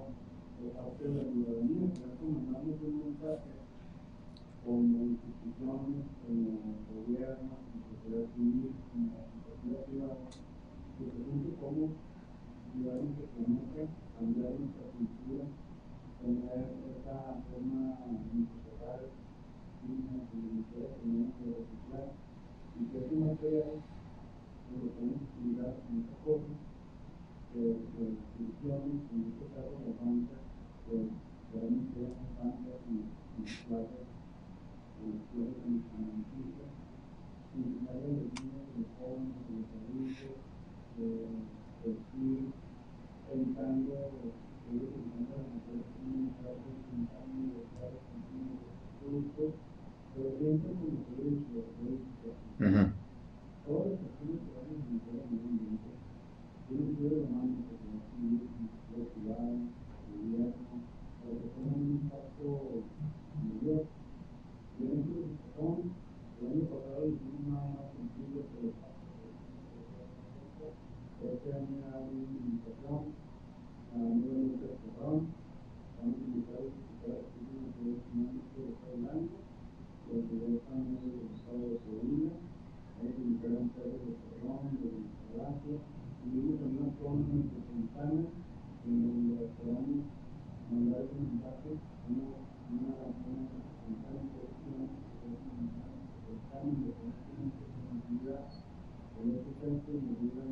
por 0.57 0.69
parte 0.73 1.03
de 1.03 1.13
la 1.13 1.25
ciudadanía. 1.29 1.85
Por 1.93 2.09
eso 2.09 2.25
mandamos 2.25 2.81
un 2.81 2.95
mensaje 3.05 3.51
como 4.65 4.97
instituciones, 5.13 6.03
como 6.25 6.73
gobierno, 6.89 7.53
como 7.53 7.79
sociedad 7.93 8.25
civil, 8.33 8.71
como 8.89 9.13
iniciativa 9.13 9.77
privada, 9.85 10.17
que 10.97 11.03
pregunte 11.05 11.49
cómo 11.61 11.83
ayudarnos 12.73 13.13
a 13.13 13.27
conocer, 13.29 13.87
cambiar 14.17 14.51
nuestra 14.57 14.85
cultura, 14.89 15.45
tener 16.17 16.65
esa 16.97 17.17
forma 17.45 17.83
de 18.09 18.33
y 22.75 22.85
que 23.43 23.75
lo 24.79 24.87
podemos 24.95 25.19
utilizar 25.19 25.75
muchas 25.91 26.15
cosas, 26.23 26.55
que 27.51 27.59
soluciones, 27.83 29.03
en 29.11 29.19
este 29.27 29.45
caso 29.51 29.75
las 29.83 29.99
alimenticias, 35.91 36.71
utilizar 37.51 37.99
los 37.99 38.31
niños, 38.31 38.63
los 38.79 38.87
los 40.93 41.43
vestir, 41.83 42.47
evitando 43.27 43.91
las 43.91 44.23
mujeres 45.51 45.83
comunitarias, 45.91 46.63
utilizando 46.79 47.59
los 47.59 47.67
pero 50.15 50.29
siempre 50.37 50.69
como 50.77 51.01
se 51.01 51.17
lo 51.17 51.21
he 51.21 51.33
dicho, 51.33 51.57
uh 52.59 52.63
-huh. 52.63 52.93
todas 53.65 53.89
las 53.89 53.99
personas 54.05 54.45
que 54.45 54.53
van 54.53 54.69
a 54.69 54.85
meter 54.93 55.15
al 55.17 55.29
medio 55.33 55.49
ambiente 55.49 55.89
tienen 56.69 56.93
que 56.93 57.01
ir 57.01 57.09
de 57.09 57.17
la 57.17 57.29
mano 57.33 57.65
con 57.65 57.81
la 57.89 58.01
civil, 58.13 58.45
la 58.93 59.05
privada, 59.09 59.49
el 59.49 60.19
gobierno, 60.21 60.77
para 61.17 61.33
que 61.33 61.47
tengan 61.49 61.81
un 61.81 61.89
impacto 61.97 62.45
mayor. 63.41 63.83
Y 64.77 64.85
en 64.85 64.91
esta 65.01 65.17
discusión, 65.17 65.77
el 66.37 66.45
año 66.45 66.65
pasado 66.69 67.01
hicimos 67.09 67.41
nada 67.49 67.67
más 67.73 67.89
sencillo 67.97 68.41
que 68.53 68.69
este 71.23 71.49
año 71.57 71.75
hay 71.89 72.05
una 72.13 72.37
invitación 72.37 73.01
a 73.93 73.97
nivel 73.97 74.61
de 74.61 74.67
Cerrón, 74.77 75.19
vamos 75.97 76.13
a 76.13 76.25
invitar 76.27 76.59
a 76.59 76.69
visitar 76.69 77.09
a 77.09 77.17
los 77.17 77.97
estudiantes 77.97 78.45
de 78.53 78.77
todo 78.77 78.93
el 78.93 79.09
año 79.09 79.43
los 80.13 80.29
están 80.29 80.85
en 80.85 81.09
el 81.09 81.25
estado 81.33 81.73
de 81.73 81.79
Sevilla, 81.81 82.37
hay 83.01 83.09
que 83.17 83.21
integrar 83.33 83.65
de 83.65 84.13
Cerrón, 84.13 84.77
de 84.77 84.89
Palacio, 85.33 85.81
y 86.21 86.29
vivimos 86.29 86.61
en 86.61 86.77
una 86.77 86.93
zona 87.01 87.25
metropolitana 87.33 88.21
en 88.85 88.93
donde 89.01 89.33
esperamos 89.41 90.05
mandar 90.69 91.01
ese 91.01 91.17
mensaje 91.17 91.69
una, 92.13 92.29
una 92.69 92.93
zona 93.09 93.41
metropolitana 93.41 94.21
que 94.21 94.45
es 94.45 94.53
una 94.53 94.85
examen 96.29 96.77
de 96.77 96.89
conectividad 96.93 98.45
en 99.17 99.25
este 99.33 99.51
centro 99.65 99.93
medida 99.97 100.45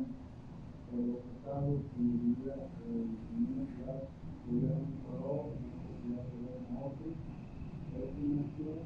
por 0.90 1.06
los 1.06 1.22
estados 1.22 1.86
y 1.86 2.02
medida 2.02 2.66
en 2.66 3.14
una 3.46 3.62
ciudad 3.62 4.10
hubiera 4.50 4.74
un 4.74 4.90
color, 5.06 5.54
en 5.54 5.70
una 5.70 6.22
ciudad 6.26 6.26
hubiera 6.34 6.82
otro, 6.82 7.14
es 7.94 8.10
una 8.10 8.42
ciudad 8.58 8.82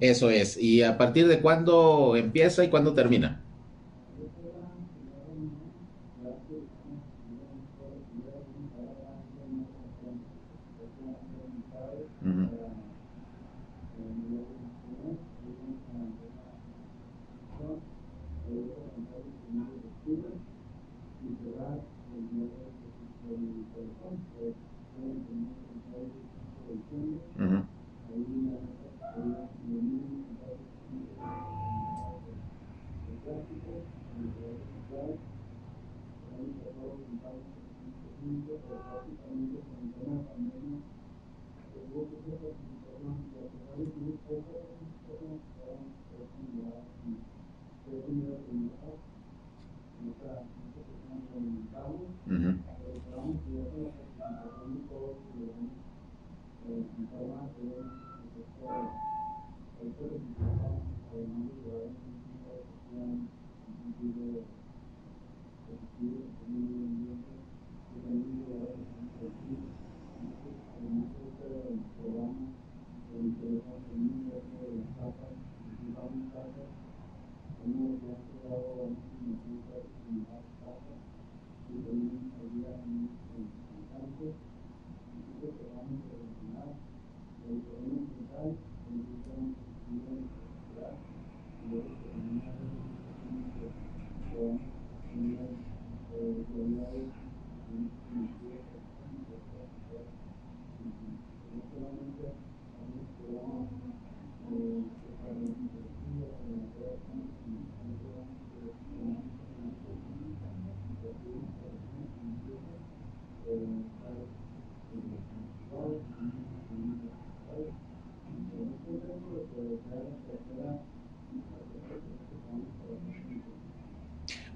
Eso 0.00 0.30
es. 0.30 0.56
¿Y 0.58 0.82
a 0.82 0.98
partir 0.98 1.28
de 1.28 1.40
cuándo 1.40 2.16
empieza 2.16 2.64
y 2.64 2.68
cuándo 2.70 2.94
termina? 2.94 3.41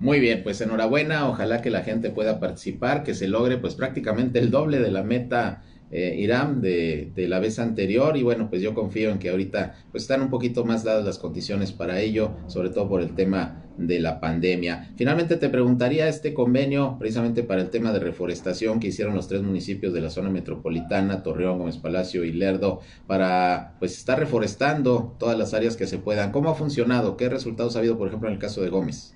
Muy 0.07 0.21
bien, 0.21 0.45
pues 0.45 0.61
enhorabuena, 0.61 1.29
ojalá 1.29 1.61
que 1.63 1.69
la 1.69 1.83
gente 1.83 2.11
pueda 2.11 2.39
participar, 2.39 3.03
que 3.03 3.13
se 3.13 3.27
logre 3.27 3.59
pues 3.59 3.75
prácticamente 3.75 4.39
el 4.39 4.53
doble 4.53 4.79
de 4.79 4.93
la 4.93 5.03
meta 5.03 5.65
eh, 5.91 6.15
Irán 6.17 6.61
de, 6.61 7.11
de, 7.13 7.27
la 7.27 7.41
vez 7.41 7.59
anterior 7.59 8.17
y 8.17 8.23
bueno, 8.23 8.49
pues 8.49 8.63
yo 8.63 8.73
confío 8.73 9.11
en 9.11 9.19
que 9.19 9.31
ahorita 9.31 9.75
pues 9.91 10.05
están 10.05 10.23
un 10.23 10.31
poquito 10.31 10.65
más 10.65 10.85
dadas 10.85 11.05
las 11.05 11.19
condiciones 11.19 11.73
para 11.73 11.99
ello, 11.99 12.37
sobre 12.47 12.71
todo 12.71 12.89
por 12.89 13.01
el 13.03 13.17
tema 13.17 13.65
de 13.79 13.99
la 13.99 14.21
pandemia. 14.21 14.93
Finalmente 14.95 15.39
te 15.39 15.49
preguntaría 15.49 16.07
este 16.07 16.33
convenio 16.33 16.95
precisamente 17.01 17.43
para 17.43 17.63
el 17.63 17.71
tema 17.71 17.91
de 17.93 17.99
reforestación 17.99 18.79
que 18.79 18.87
hicieron 18.87 19.17
los 19.17 19.27
tres 19.27 19.43
municipios 19.43 19.93
de 19.93 20.03
la 20.03 20.11
zona 20.11 20.31
metropolitana, 20.31 21.25
Torreón, 21.25 21.59
Gómez 21.59 21.79
Palacio 21.79 22.23
y 22.23 22.33
Lerdo, 22.33 22.79
para 23.09 23.75
pues 23.81 23.99
estar 23.99 24.21
reforestando 24.21 25.17
todas 25.19 25.37
las 25.37 25.53
áreas 25.53 25.77
que 25.77 25.89
se 25.89 25.99
puedan. 25.99 26.31
¿Cómo 26.31 26.49
ha 26.49 26.55
funcionado? 26.55 27.17
¿Qué 27.17 27.29
resultados 27.29 27.75
ha 27.75 27.81
habido, 27.81 27.99
por 27.99 28.07
ejemplo, 28.07 28.29
en 28.29 28.35
el 28.35 28.41
caso 28.41 28.63
de 28.63 28.69
Gómez? 28.69 29.16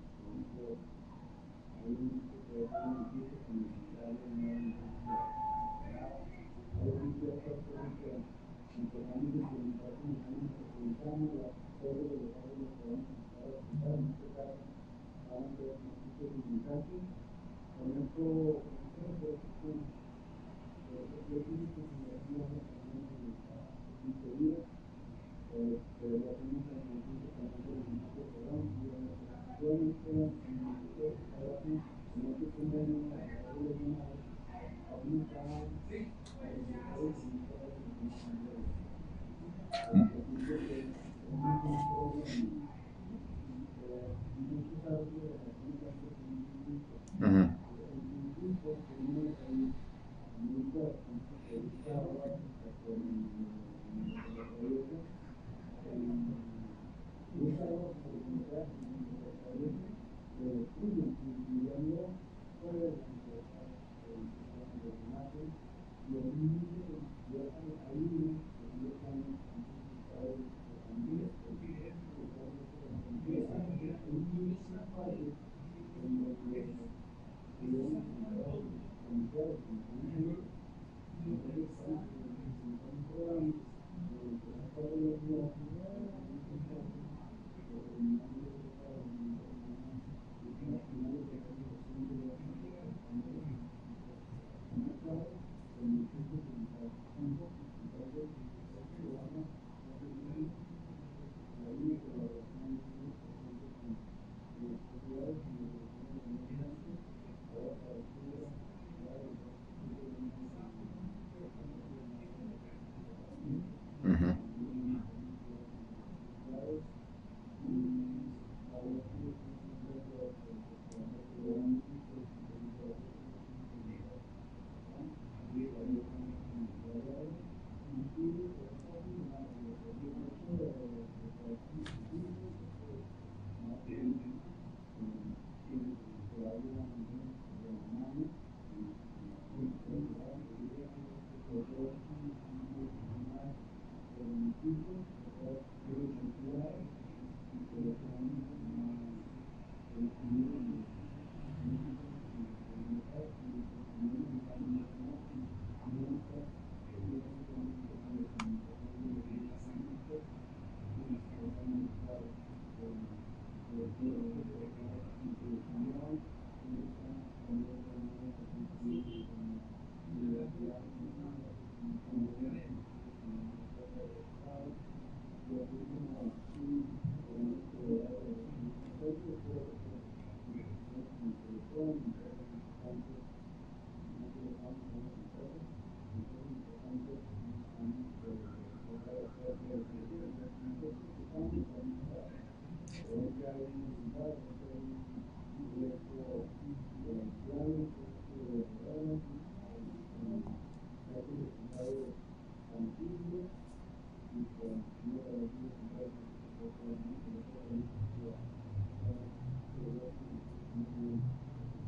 to 18.21 18.70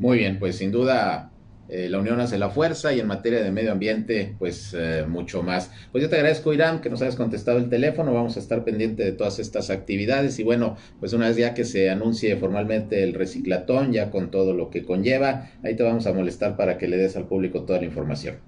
Muy 0.03 0.17
bien, 0.17 0.37
pues 0.37 0.57
sin 0.57 0.69
duda 0.69 1.31
eh, 1.69 1.87
la 1.87 1.97
unión 1.97 2.19
hace 2.19 2.37
la 2.37 2.49
fuerza 2.49 2.91
y 2.91 2.99
en 2.99 3.07
materia 3.07 3.41
de 3.41 3.53
medio 3.53 3.71
ambiente, 3.71 4.35
pues 4.37 4.75
eh, 4.77 5.05
mucho 5.07 5.43
más. 5.43 5.71
Pues 5.93 6.01
yo 6.01 6.09
te 6.09 6.17
agradezco, 6.17 6.51
Irán, 6.51 6.81
que 6.81 6.89
nos 6.89 7.01
hayas 7.01 7.15
contestado 7.15 7.57
el 7.57 7.69
teléfono. 7.69 8.13
Vamos 8.13 8.35
a 8.35 8.41
estar 8.41 8.65
pendiente 8.65 9.01
de 9.01 9.13
todas 9.13 9.39
estas 9.39 9.69
actividades 9.69 10.39
y 10.39 10.43
bueno, 10.43 10.75
pues 10.99 11.13
una 11.13 11.29
vez 11.29 11.37
ya 11.37 11.53
que 11.53 11.63
se 11.63 11.89
anuncie 11.89 12.35
formalmente 12.35 13.01
el 13.01 13.13
reciclatón, 13.13 13.93
ya 13.93 14.11
con 14.11 14.29
todo 14.29 14.53
lo 14.53 14.69
que 14.69 14.83
conlleva, 14.83 15.51
ahí 15.63 15.77
te 15.77 15.83
vamos 15.83 16.05
a 16.05 16.11
molestar 16.11 16.57
para 16.57 16.77
que 16.77 16.89
le 16.89 16.97
des 16.97 17.15
al 17.15 17.25
público 17.25 17.63
toda 17.63 17.79
la 17.79 17.85
información. 17.85 18.39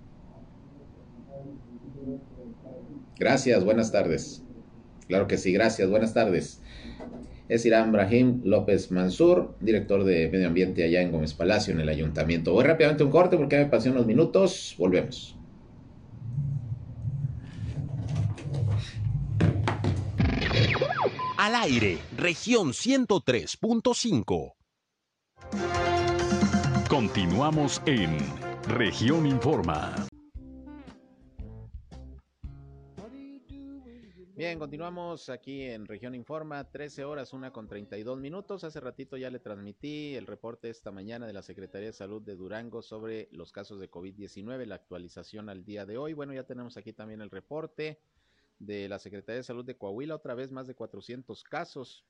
Gracias, 3.18 3.64
buenas 3.64 3.94
tardes. 3.94 4.44
Claro 5.08 5.28
que 5.28 5.38
sí, 5.38 5.54
gracias, 5.54 5.90
buenas 5.90 6.14
tardes 6.14 6.60
es 7.48 7.66
Irán 7.66 7.92
Brahim 7.92 8.42
López 8.44 8.92
Mansur, 8.92 9.56
director 9.60 10.04
de 10.04 10.30
Medio 10.30 10.48
Ambiente 10.48 10.84
allá 10.84 11.02
en 11.02 11.12
Gómez 11.12 11.34
Palacio, 11.34 11.74
en 11.74 11.80
el 11.80 11.90
ayuntamiento. 11.90 12.54
Voy 12.54 12.64
rápidamente 12.64 13.04
un 13.04 13.12
corte 13.12 13.38
porque 13.38 13.58
me 13.58 13.66
pasé 13.66 13.90
unos 13.90 14.06
minutos. 14.06 14.76
Volvemos. 14.78 15.36
Al 21.38 21.56
aire, 21.56 22.00
región 22.18 22.70
103.5. 22.70 24.54
Continuamos 26.90 27.82
en 27.86 28.18
región 28.68 29.28
Informa. 29.28 30.08
Bien, 34.38 34.60
continuamos 34.60 35.30
aquí 35.30 35.62
en 35.62 35.86
Región 35.86 36.14
Informa, 36.14 36.70
13 36.70 37.06
horas, 37.06 37.32
una 37.32 37.54
con 37.54 37.70
32 37.70 38.20
minutos. 38.20 38.66
Hace 38.66 38.82
ratito 38.82 39.16
ya 39.16 39.30
le 39.30 39.40
transmití 39.40 40.14
el 40.14 40.28
reporte 40.28 40.70
esta 40.70 40.92
mañana 40.92 41.26
de 41.26 41.32
la 41.32 41.42
Secretaría 41.42 41.88
de 41.88 41.94
Salud 41.94 42.22
de 42.22 42.36
Durango 42.36 42.82
sobre 42.82 43.30
los 43.32 43.54
casos 43.54 43.80
de 43.80 43.90
COVID-19, 43.90 44.66
la 44.66 44.76
actualización 44.76 45.48
al 45.48 45.64
día 45.64 45.86
de 45.86 45.98
hoy. 45.98 46.12
Bueno, 46.12 46.34
ya 46.34 46.44
tenemos 46.44 46.76
aquí 46.76 46.92
también 46.92 47.22
el 47.22 47.30
reporte 47.30 48.02
de 48.60 48.90
la 48.90 49.00
Secretaría 49.00 49.38
de 49.38 49.44
Salud 49.44 49.64
de 49.64 49.78
Coahuila, 49.78 50.16
otra 50.16 50.36
vez 50.36 50.52
más 50.52 50.68
de 50.68 50.76
400 50.76 51.42
casos 51.46 52.06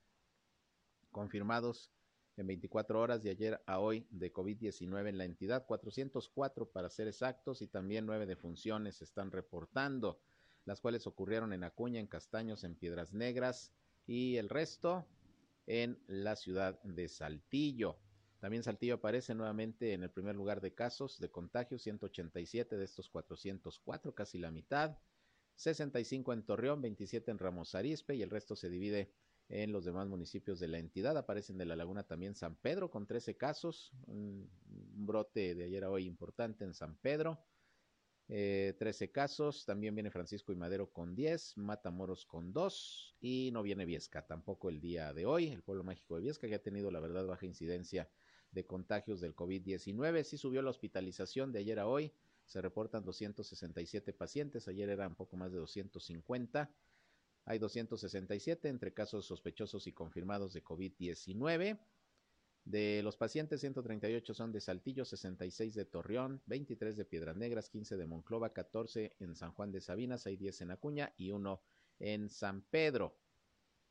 confirmados 1.11 1.91
en 2.37 2.47
24 2.47 2.99
horas 2.99 3.21
de 3.21 3.29
ayer 3.29 3.61
a 3.67 3.77
hoy 3.77 4.07
de 4.09 4.33
COVID-19 4.33 5.09
en 5.09 5.19
la 5.19 5.25
entidad, 5.25 5.67
404 5.67 6.71
para 6.71 6.89
ser 6.89 7.07
exactos 7.07 7.61
y 7.61 7.67
también 7.67 8.07
nueve 8.07 8.25
defunciones 8.25 8.95
se 8.95 9.03
están 9.03 9.29
reportando 9.29 10.19
las 10.65 10.81
cuales 10.81 11.07
ocurrieron 11.07 11.53
en 11.53 11.63
Acuña, 11.63 11.99
en 11.99 12.07
Castaños, 12.07 12.63
en 12.63 12.75
Piedras 12.75 13.13
Negras 13.13 13.71
y 14.05 14.37
el 14.37 14.49
resto 14.49 15.07
en 15.67 15.99
la 16.07 16.35
ciudad 16.35 16.81
de 16.83 17.07
Saltillo. 17.07 17.97
También 18.39 18.63
Saltillo 18.63 18.95
aparece 18.95 19.33
nuevamente 19.33 19.93
en 19.93 20.03
el 20.03 20.11
primer 20.11 20.35
lugar 20.35 20.61
de 20.61 20.73
casos 20.73 21.19
de 21.19 21.31
contagio, 21.31 21.79
187 21.79 22.77
de 22.77 22.83
estos 22.83 23.09
404, 23.09 24.13
casi 24.13 24.37
la 24.37 24.51
mitad. 24.51 24.97
65 25.55 26.33
en 26.33 26.43
Torreón, 26.43 26.81
27 26.81 27.31
en 27.31 27.39
Ramos 27.39 27.75
Arizpe 27.75 28.15
y 28.15 28.21
el 28.21 28.29
resto 28.29 28.55
se 28.55 28.69
divide 28.69 29.13
en 29.47 29.71
los 29.71 29.85
demás 29.85 30.07
municipios 30.07 30.59
de 30.59 30.67
la 30.67 30.79
entidad. 30.79 31.17
Aparecen 31.17 31.57
de 31.57 31.65
la 31.65 31.75
laguna 31.75 32.03
también 32.03 32.35
San 32.35 32.55
Pedro 32.55 32.89
con 32.91 33.07
13 33.07 33.37
casos, 33.37 33.93
un, 34.07 34.49
brote 34.97 35.55
de 35.55 35.65
ayer 35.65 35.83
a 35.83 35.91
hoy 35.91 36.05
importante 36.05 36.65
en 36.65 36.73
San 36.73 36.95
Pedro 36.97 37.39
eh, 38.27 38.75
13 38.79 39.11
casos, 39.11 39.65
también 39.65 39.93
viene 39.93 40.09
Francisco 40.09 40.51
y 40.51 40.55
Madero 40.55 40.91
con 40.91 41.15
10, 41.15 41.57
Matamoros 41.57 42.25
con 42.25 42.53
2 42.53 43.17
y 43.21 43.51
no 43.53 43.61
viene 43.61 43.85
Viesca 43.85 44.25
tampoco 44.25 44.69
el 44.69 44.81
día 44.81 45.13
de 45.13 45.25
hoy, 45.25 45.49
el 45.49 45.61
pueblo 45.61 45.83
mágico 45.83 46.15
de 46.15 46.21
Viesca 46.21 46.47
que 46.47 46.55
ha 46.55 46.63
tenido 46.63 46.89
la 46.89 46.99
verdad 46.99 47.27
baja 47.27 47.45
incidencia 47.45 48.09
de 48.51 48.65
contagios 48.65 49.21
del 49.21 49.35
COVID-19, 49.35 50.23
sí 50.23 50.37
subió 50.37 50.61
la 50.61 50.71
hospitalización 50.71 51.51
de 51.51 51.59
ayer 51.59 51.79
a 51.79 51.87
hoy, 51.87 52.11
se 52.45 52.61
reportan 52.61 53.03
267 53.03 54.13
pacientes, 54.13 54.67
ayer 54.67 54.89
eran 54.89 55.15
poco 55.15 55.37
más 55.37 55.51
de 55.51 55.59
250, 55.59 56.71
hay 57.45 57.59
267 57.59 58.69
entre 58.69 58.93
casos 58.93 59.25
sospechosos 59.25 59.85
y 59.85 59.93
confirmados 59.93 60.53
de 60.53 60.63
COVID-19. 60.63 61.77
De 62.65 63.01
los 63.03 63.15
pacientes, 63.15 63.61
138 63.61 64.33
son 64.33 64.51
de 64.51 64.59
Saltillo, 64.59 65.05
66 65.05 65.75
de 65.75 65.85
Torreón, 65.85 66.41
23 66.47 66.97
de 66.97 67.05
Piedras 67.05 67.37
Negras, 67.37 67.69
15 67.69 67.95
de 67.95 68.07
Monclova, 68.07 68.53
14 68.53 69.15
en 69.19 69.35
San 69.35 69.51
Juan 69.51 69.71
de 69.71 69.81
Sabinas, 69.81 70.25
hay 70.25 70.35
10 70.35 70.61
en 70.61 70.71
Acuña 70.71 71.13
y 71.15 71.29
uno 71.29 71.61
en 71.99 72.27
San 72.27 72.63
Pedro. 72.63 73.19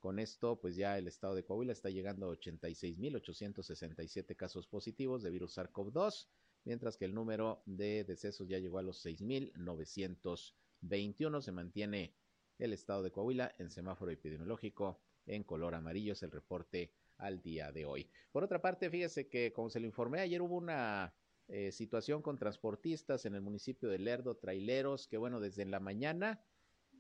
Con 0.01 0.19
esto, 0.19 0.61
pues 0.61 0.75
ya 0.75 0.99
el 0.99 1.07
estado 1.07 1.37
de 1.37 1.45
Coahuila 1.45 1.73
está 1.73 1.89
llegando 1.89 2.29
a 2.29 2.37
86.867 2.37 4.35
casos 4.35 4.67
positivos 4.67 5.23
de 5.23 5.31
virus 5.31 5.57
SARS-CoV-2, 5.57 6.27
mientras 6.65 6.97
que 6.97 7.05
el 7.05 7.15
número 7.15 7.63
de 7.67 8.03
decesos 8.03 8.49
ya 8.49 8.59
llegó 8.59 8.79
a 8.79 8.83
los 8.83 9.07
6.921. 9.07 11.43
Se 11.43 11.53
mantiene 11.53 12.17
el 12.59 12.73
estado 12.73 13.05
de 13.05 13.13
Coahuila 13.13 13.55
en 13.59 13.71
semáforo 13.71 14.11
epidemiológico 14.11 15.01
en 15.27 15.45
color 15.45 15.77
amarillo, 15.77 16.15
es 16.15 16.25
el 16.25 16.33
reporte 16.33 16.93
al 17.25 17.41
día 17.41 17.73
de 17.73 17.85
hoy. 17.87 18.11
Por 18.33 18.45
otra 18.45 18.61
parte, 18.61 18.91
fíjese 18.91 19.29
que, 19.29 19.53
como 19.53 19.71
se 19.71 19.81
lo 19.81 19.87
informé, 19.87 20.21
ayer 20.21 20.43
hubo 20.43 20.57
una 20.57 21.15
eh, 21.49 21.73
situación 21.73 22.23
con 22.23 22.39
transportistas 22.39 23.25
en 23.27 23.35
el 23.35 23.41
municipio 23.41 23.89
de 23.89 23.99
Lerdo, 23.99 24.37
traileros, 24.37 25.09
que 25.09 25.17
bueno, 25.17 25.41
desde 25.41 25.65
la 25.65 25.81
mañana 25.81 26.43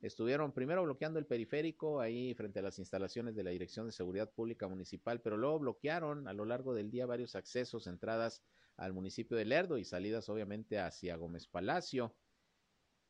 estuvieron 0.00 0.52
primero 0.52 0.82
bloqueando 0.82 1.18
el 1.18 1.26
periférico 1.26 2.00
ahí 2.00 2.34
frente 2.34 2.58
a 2.58 2.62
las 2.62 2.78
instalaciones 2.78 3.34
de 3.36 3.44
la 3.44 3.50
Dirección 3.50 3.86
de 3.86 3.92
Seguridad 3.92 4.30
Pública 4.30 4.68
Municipal, 4.68 5.20
pero 5.20 5.36
luego 5.36 5.58
bloquearon 5.60 6.28
a 6.28 6.32
lo 6.32 6.44
largo 6.44 6.74
del 6.74 6.90
día 6.90 7.06
varios 7.06 7.34
accesos, 7.36 7.86
entradas 7.86 8.42
al 8.76 8.92
municipio 8.92 9.36
de 9.36 9.44
Lerdo 9.44 9.78
y 9.78 9.84
salidas 9.84 10.28
obviamente 10.28 10.78
hacia 10.78 11.16
Gómez 11.16 11.46
Palacio. 11.46 12.14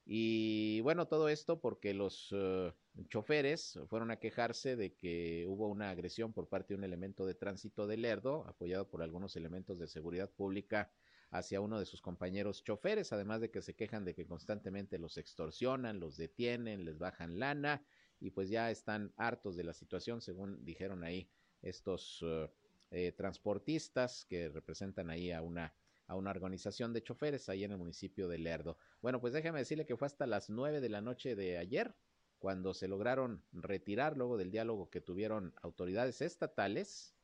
Y 0.04 0.80
bueno, 0.82 1.08
todo 1.08 1.28
esto 1.28 1.60
porque 1.60 1.94
los 1.94 2.30
uh, 2.32 2.72
choferes 3.08 3.78
fueron 3.88 4.10
a 4.10 4.18
quejarse 4.18 4.76
de 4.76 4.94
que 4.94 5.44
hubo 5.48 5.68
una 5.68 5.90
agresión 5.90 6.32
por 6.32 6.48
parte 6.48 6.74
de 6.74 6.78
un 6.78 6.84
elemento 6.84 7.26
de 7.26 7.34
tránsito 7.34 7.86
de 7.86 7.96
Lerdo, 7.96 8.46
apoyado 8.46 8.88
por 8.88 9.02
algunos 9.02 9.36
elementos 9.36 9.78
de 9.78 9.88
seguridad 9.88 10.30
pública 10.30 10.90
hacia 11.30 11.60
uno 11.60 11.80
de 11.80 11.86
sus 11.86 12.00
compañeros 12.00 12.62
choferes, 12.62 13.12
además 13.12 13.40
de 13.40 13.50
que 13.50 13.62
se 13.62 13.74
quejan 13.74 14.04
de 14.04 14.14
que 14.14 14.26
constantemente 14.26 14.98
los 14.98 15.18
extorsionan, 15.18 15.98
los 15.98 16.16
detienen, 16.16 16.84
les 16.84 16.98
bajan 16.98 17.38
lana 17.40 17.84
y 18.20 18.30
pues 18.30 18.48
ya 18.48 18.70
están 18.70 19.12
hartos 19.16 19.56
de 19.56 19.64
la 19.64 19.74
situación, 19.74 20.20
según 20.20 20.64
dijeron 20.64 21.02
ahí 21.02 21.28
estos 21.62 22.22
uh, 22.22 22.48
eh, 22.90 23.12
transportistas 23.12 24.24
que 24.26 24.48
representan 24.48 25.10
ahí 25.10 25.32
a 25.32 25.42
una 25.42 25.74
a 26.06 26.16
una 26.16 26.30
organización 26.30 26.92
de 26.92 27.02
choferes 27.02 27.48
ahí 27.48 27.64
en 27.64 27.72
el 27.72 27.78
municipio 27.78 28.28
de 28.28 28.36
Lerdo. 28.36 28.76
Bueno, 29.00 29.22
pues 29.22 29.32
déjeme 29.32 29.60
decirle 29.60 29.86
que 29.86 29.96
fue 29.96 30.06
hasta 30.06 30.26
las 30.26 30.50
nueve 30.50 30.80
de 30.80 30.90
la 30.90 31.00
noche 31.00 31.34
de 31.34 31.56
ayer 31.56 31.94
cuando 32.44 32.74
se 32.74 32.88
lograron 32.88 33.42
retirar 33.54 34.18
luego 34.18 34.36
del 34.36 34.50
diálogo 34.50 34.90
que 34.90 35.00
tuvieron 35.00 35.54
autoridades 35.62 36.20
estatales 36.20 37.14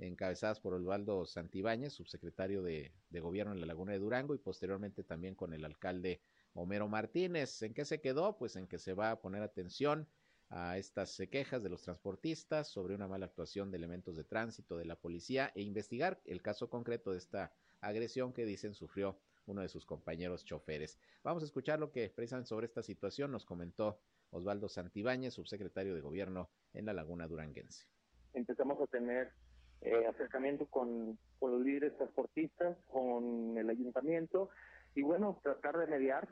encabezadas 0.00 0.58
por 0.58 0.74
Osvaldo 0.74 1.26
Santibáñez, 1.26 1.92
subsecretario 1.92 2.60
de, 2.60 2.92
de, 3.08 3.20
Gobierno 3.20 3.52
en 3.52 3.60
la 3.60 3.68
Laguna 3.68 3.92
de 3.92 4.00
Durango, 4.00 4.34
y 4.34 4.38
posteriormente 4.38 5.04
también 5.04 5.36
con 5.36 5.54
el 5.54 5.64
alcalde 5.64 6.20
Homero 6.54 6.88
Martínez. 6.88 7.62
¿En 7.62 7.72
qué 7.72 7.84
se 7.84 8.00
quedó? 8.00 8.36
Pues 8.36 8.56
en 8.56 8.66
que 8.66 8.80
se 8.80 8.94
va 8.94 9.12
a 9.12 9.20
poner 9.20 9.44
atención 9.44 10.08
a 10.50 10.76
estas 10.76 11.22
quejas 11.30 11.62
de 11.62 11.68
los 11.68 11.82
transportistas 11.82 12.66
sobre 12.66 12.96
una 12.96 13.06
mala 13.06 13.26
actuación 13.26 13.70
de 13.70 13.76
elementos 13.76 14.16
de 14.16 14.24
tránsito 14.24 14.76
de 14.76 14.86
la 14.86 14.96
policía 14.96 15.52
e 15.54 15.62
investigar 15.62 16.20
el 16.24 16.42
caso 16.42 16.68
concreto 16.68 17.12
de 17.12 17.18
esta 17.18 17.52
agresión 17.80 18.32
que 18.32 18.44
dicen 18.44 18.74
sufrió 18.74 19.16
uno 19.46 19.60
de 19.60 19.68
sus 19.68 19.86
compañeros 19.86 20.44
choferes. 20.44 20.98
Vamos 21.22 21.44
a 21.44 21.46
escuchar 21.46 21.78
lo 21.78 21.92
que 21.92 22.04
expresan 22.04 22.44
sobre 22.44 22.66
esta 22.66 22.82
situación, 22.82 23.30
nos 23.30 23.44
comentó 23.44 24.00
Osvaldo 24.34 24.68
Santibáñez, 24.68 25.34
subsecretario 25.34 25.94
de 25.94 26.00
Gobierno 26.00 26.48
en 26.72 26.86
la 26.86 26.92
Laguna 26.92 27.28
Duranguense. 27.28 27.86
Empezamos 28.32 28.80
a 28.80 28.86
tener 28.86 29.32
eh, 29.80 30.06
acercamiento 30.06 30.66
con, 30.66 31.18
los 31.40 31.60
líderes 31.60 31.96
transportistas, 31.96 32.76
con 32.90 33.56
el 33.56 33.70
ayuntamiento, 33.70 34.50
y 34.94 35.02
bueno, 35.02 35.38
tratar 35.42 35.78
de 35.78 35.86
mediar 35.86 36.28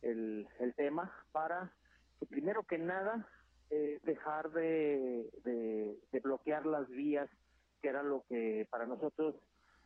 el, 0.00 0.48
tema 0.76 1.12
para, 1.32 1.72
primero 2.30 2.62
que 2.62 2.78
nada, 2.78 3.28
eh, 3.70 4.00
dejar 4.02 4.50
de, 4.52 5.30
de, 5.44 5.98
de 6.10 6.20
bloquear 6.20 6.64
las 6.64 6.88
vías, 6.88 7.28
que 7.82 7.88
era 7.88 8.02
lo 8.02 8.24
que 8.28 8.66
para 8.70 8.86
nosotros 8.86 9.34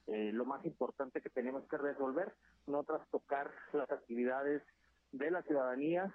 eh, 0.07 0.31
lo 0.33 0.45
más 0.45 0.65
importante 0.65 1.21
que 1.21 1.31
tenemos 1.31 1.67
que 1.69 1.79
resolver, 1.79 2.33
no 2.67 2.85
trastocar 2.85 3.51
las 3.73 3.91
actividades 3.91 4.63
de 5.11 5.31
la 5.33 5.43
ciudadanía 5.43 6.15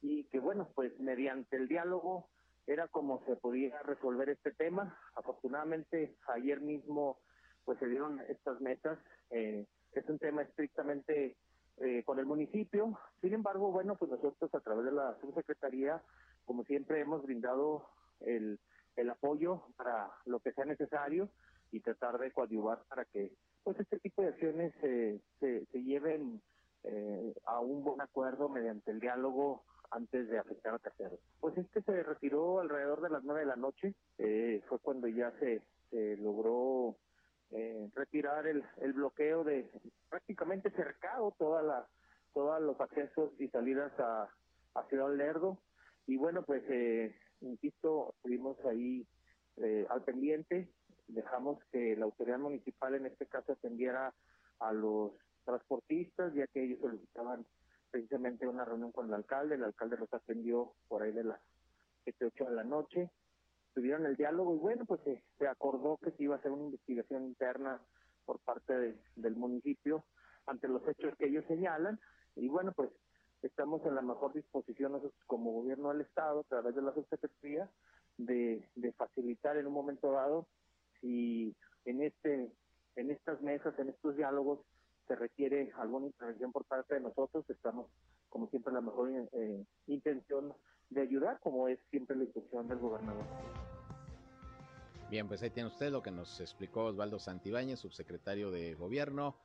y 0.00 0.24
que 0.24 0.38
bueno, 0.38 0.68
pues 0.74 0.98
mediante 1.00 1.56
el 1.56 1.68
diálogo 1.68 2.28
era 2.66 2.88
como 2.88 3.24
se 3.24 3.36
podía 3.36 3.80
resolver 3.82 4.28
este 4.28 4.52
tema. 4.52 4.98
Afortunadamente 5.14 6.16
ayer 6.28 6.60
mismo 6.60 7.18
pues 7.64 7.78
se 7.78 7.88
dieron 7.88 8.20
estas 8.28 8.60
metas. 8.60 8.98
Eh, 9.30 9.66
es 9.92 10.08
un 10.08 10.18
tema 10.18 10.42
estrictamente 10.42 11.36
eh, 11.78 12.02
con 12.04 12.18
el 12.18 12.26
municipio. 12.26 12.98
Sin 13.20 13.34
embargo, 13.34 13.70
bueno, 13.72 13.96
pues 13.96 14.10
nosotros 14.10 14.54
a 14.54 14.60
través 14.60 14.84
de 14.86 14.92
la 14.92 15.18
subsecretaría, 15.20 16.02
como 16.44 16.64
siempre, 16.64 17.00
hemos 17.00 17.22
brindado 17.22 17.88
el, 18.20 18.58
el 18.96 19.10
apoyo 19.10 19.64
para 19.76 20.10
lo 20.26 20.40
que 20.40 20.52
sea 20.52 20.64
necesario 20.64 21.28
y 21.70 21.80
tratar 21.80 22.18
de 22.18 22.32
coadyuvar 22.32 22.82
para 22.88 23.04
que 23.04 23.32
pues 23.62 23.78
este 23.80 23.98
tipo 23.98 24.22
de 24.22 24.28
acciones 24.28 24.72
se, 24.80 25.20
se 25.40 25.82
lleven 25.82 26.40
eh, 26.84 27.34
a 27.44 27.60
un 27.60 27.82
buen 27.82 28.00
acuerdo 28.00 28.48
mediante 28.48 28.90
el 28.90 29.00
diálogo 29.00 29.64
antes 29.90 30.28
de 30.28 30.38
afectar 30.38 30.74
a 30.74 30.78
terceros. 30.78 31.20
Pues 31.40 31.56
este 31.58 31.82
se 31.82 32.02
retiró 32.02 32.60
alrededor 32.60 33.00
de 33.00 33.10
las 33.10 33.24
nueve 33.24 33.40
de 33.40 33.46
la 33.46 33.56
noche, 33.56 33.94
eh, 34.18 34.62
fue 34.68 34.78
cuando 34.80 35.08
ya 35.08 35.32
se, 35.38 35.62
logró 36.18 36.96
eh, 37.50 37.88
retirar 37.94 38.46
el, 38.46 38.62
el 38.82 38.92
bloqueo 38.92 39.42
de 39.42 39.70
prácticamente 40.10 40.70
cercado 40.70 41.34
toda 41.38 41.62
la 41.62 41.86
todos 42.34 42.60
los 42.60 42.80
accesos 42.80 43.32
y 43.38 43.48
salidas 43.48 43.90
a, 43.98 44.28
a 44.74 44.84
Ciudad 44.88 45.14
Lerdo 45.14 45.58
y 46.06 46.16
bueno 46.16 46.42
pues 46.42 46.62
eh, 46.68 47.14
insisto 47.40 48.14
estuvimos 48.16 48.56
ahí 48.66 49.06
eh, 49.56 49.86
al 49.88 50.02
pendiente 50.02 50.68
dejamos 51.08 51.58
que 51.72 51.96
la 51.96 52.04
autoridad 52.04 52.38
municipal 52.38 52.94
en 52.94 53.06
este 53.06 53.26
caso 53.26 53.52
atendiera 53.52 54.12
a 54.60 54.72
los 54.72 55.12
transportistas 55.44 56.34
ya 56.34 56.46
que 56.48 56.64
ellos 56.64 56.80
solicitaban 56.80 57.46
precisamente 57.90 58.46
una 58.46 58.64
reunión 58.64 58.92
con 58.92 59.06
el 59.06 59.14
alcalde 59.14 59.54
el 59.54 59.64
alcalde 59.64 59.96
los 59.98 60.12
atendió 60.12 60.74
por 60.88 61.02
ahí 61.02 61.12
de 61.12 61.24
las 61.24 61.40
7, 62.04 62.26
8 62.26 62.44
de 62.46 62.54
la 62.54 62.64
noche 62.64 63.10
tuvieron 63.78 64.06
el 64.06 64.16
diálogo 64.16 64.56
y 64.56 64.58
bueno, 64.58 64.84
pues 64.86 65.00
se, 65.38 65.46
acordó 65.46 65.98
que 65.98 66.10
se 66.10 66.24
iba 66.24 66.34
a 66.34 66.38
hacer 66.38 66.50
una 66.50 66.64
investigación 66.64 67.24
interna 67.24 67.80
por 68.24 68.40
parte 68.40 68.98
del 69.14 69.36
municipio 69.36 70.04
ante 70.46 70.66
los 70.66 70.82
hechos 70.88 71.16
que 71.16 71.26
ellos 71.26 71.44
señalan 71.46 72.00
y 72.34 72.48
bueno, 72.48 72.72
pues 72.72 72.90
estamos 73.42 73.84
en 73.86 73.94
la 73.94 74.02
mejor 74.02 74.32
disposición 74.32 74.92
nosotros 74.92 75.22
como 75.26 75.52
gobierno 75.52 75.90
del 75.90 76.00
Estado, 76.00 76.40
a 76.40 76.44
través 76.44 76.74
de 76.74 76.82
la 76.82 76.92
subsecretaría, 76.92 77.70
de, 78.16 78.68
de 78.74 78.92
facilitar 78.94 79.56
en 79.56 79.68
un 79.68 79.72
momento 79.72 80.10
dado 80.10 80.48
si 81.00 81.54
en 81.84 82.02
este 82.02 82.50
en 82.96 83.12
estas 83.12 83.40
mesas, 83.42 83.78
en 83.78 83.90
estos 83.90 84.16
diálogos, 84.16 84.58
se 85.08 85.16
requiere 85.16 85.72
alguna 85.78 86.06
intervención 86.06 86.52
por 86.52 86.64
parte 86.66 86.94
de 86.94 87.00
nosotros, 87.00 87.44
estamos 87.48 87.90
como 88.28 88.48
siempre 88.50 88.72
la 88.72 88.82
mejor 88.82 89.10
eh, 89.10 89.64
intención 89.86 90.52
de 90.90 91.00
ayudar, 91.00 91.40
como 91.40 91.66
es 91.66 91.78
siempre 91.90 92.16
la 92.16 92.24
intención 92.24 92.68
del 92.68 92.78
gobernador. 92.78 93.24
Bien, 95.10 95.26
pues 95.26 95.42
ahí 95.42 95.48
tiene 95.48 95.70
usted 95.70 95.90
lo 95.90 96.02
que 96.02 96.10
nos 96.10 96.38
explicó 96.38 96.84
Osvaldo 96.84 97.18
Santibáñez, 97.18 97.80
subsecretario 97.80 98.50
de 98.50 98.74
Gobierno 98.74 99.36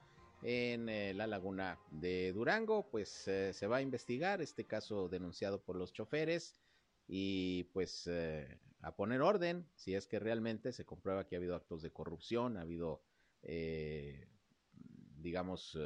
en 0.41 0.89
eh, 0.89 1.13
la 1.13 1.25
laguna 1.25 1.79
de 1.89 2.33
Durango. 2.33 2.89
Pues 2.89 3.27
eh, 3.29 3.53
se 3.53 3.67
va 3.67 3.77
a 3.77 3.81
investigar 3.81 4.41
este 4.41 4.65
caso 4.65 5.07
denunciado 5.07 5.61
por 5.63 5.77
los 5.77 5.93
choferes 5.93 6.59
y 7.07 7.63
pues 7.71 8.07
eh, 8.07 8.59
a 8.81 8.93
poner 8.95 9.21
orden 9.21 9.65
si 9.75 9.95
es 9.95 10.05
que 10.05 10.19
realmente 10.19 10.73
se 10.73 10.85
comprueba 10.85 11.25
que 11.25 11.35
ha 11.35 11.39
habido 11.39 11.55
actos 11.55 11.81
de 11.81 11.91
corrupción, 11.91 12.57
ha 12.57 12.61
habido, 12.61 13.01
digamos, 15.23 15.77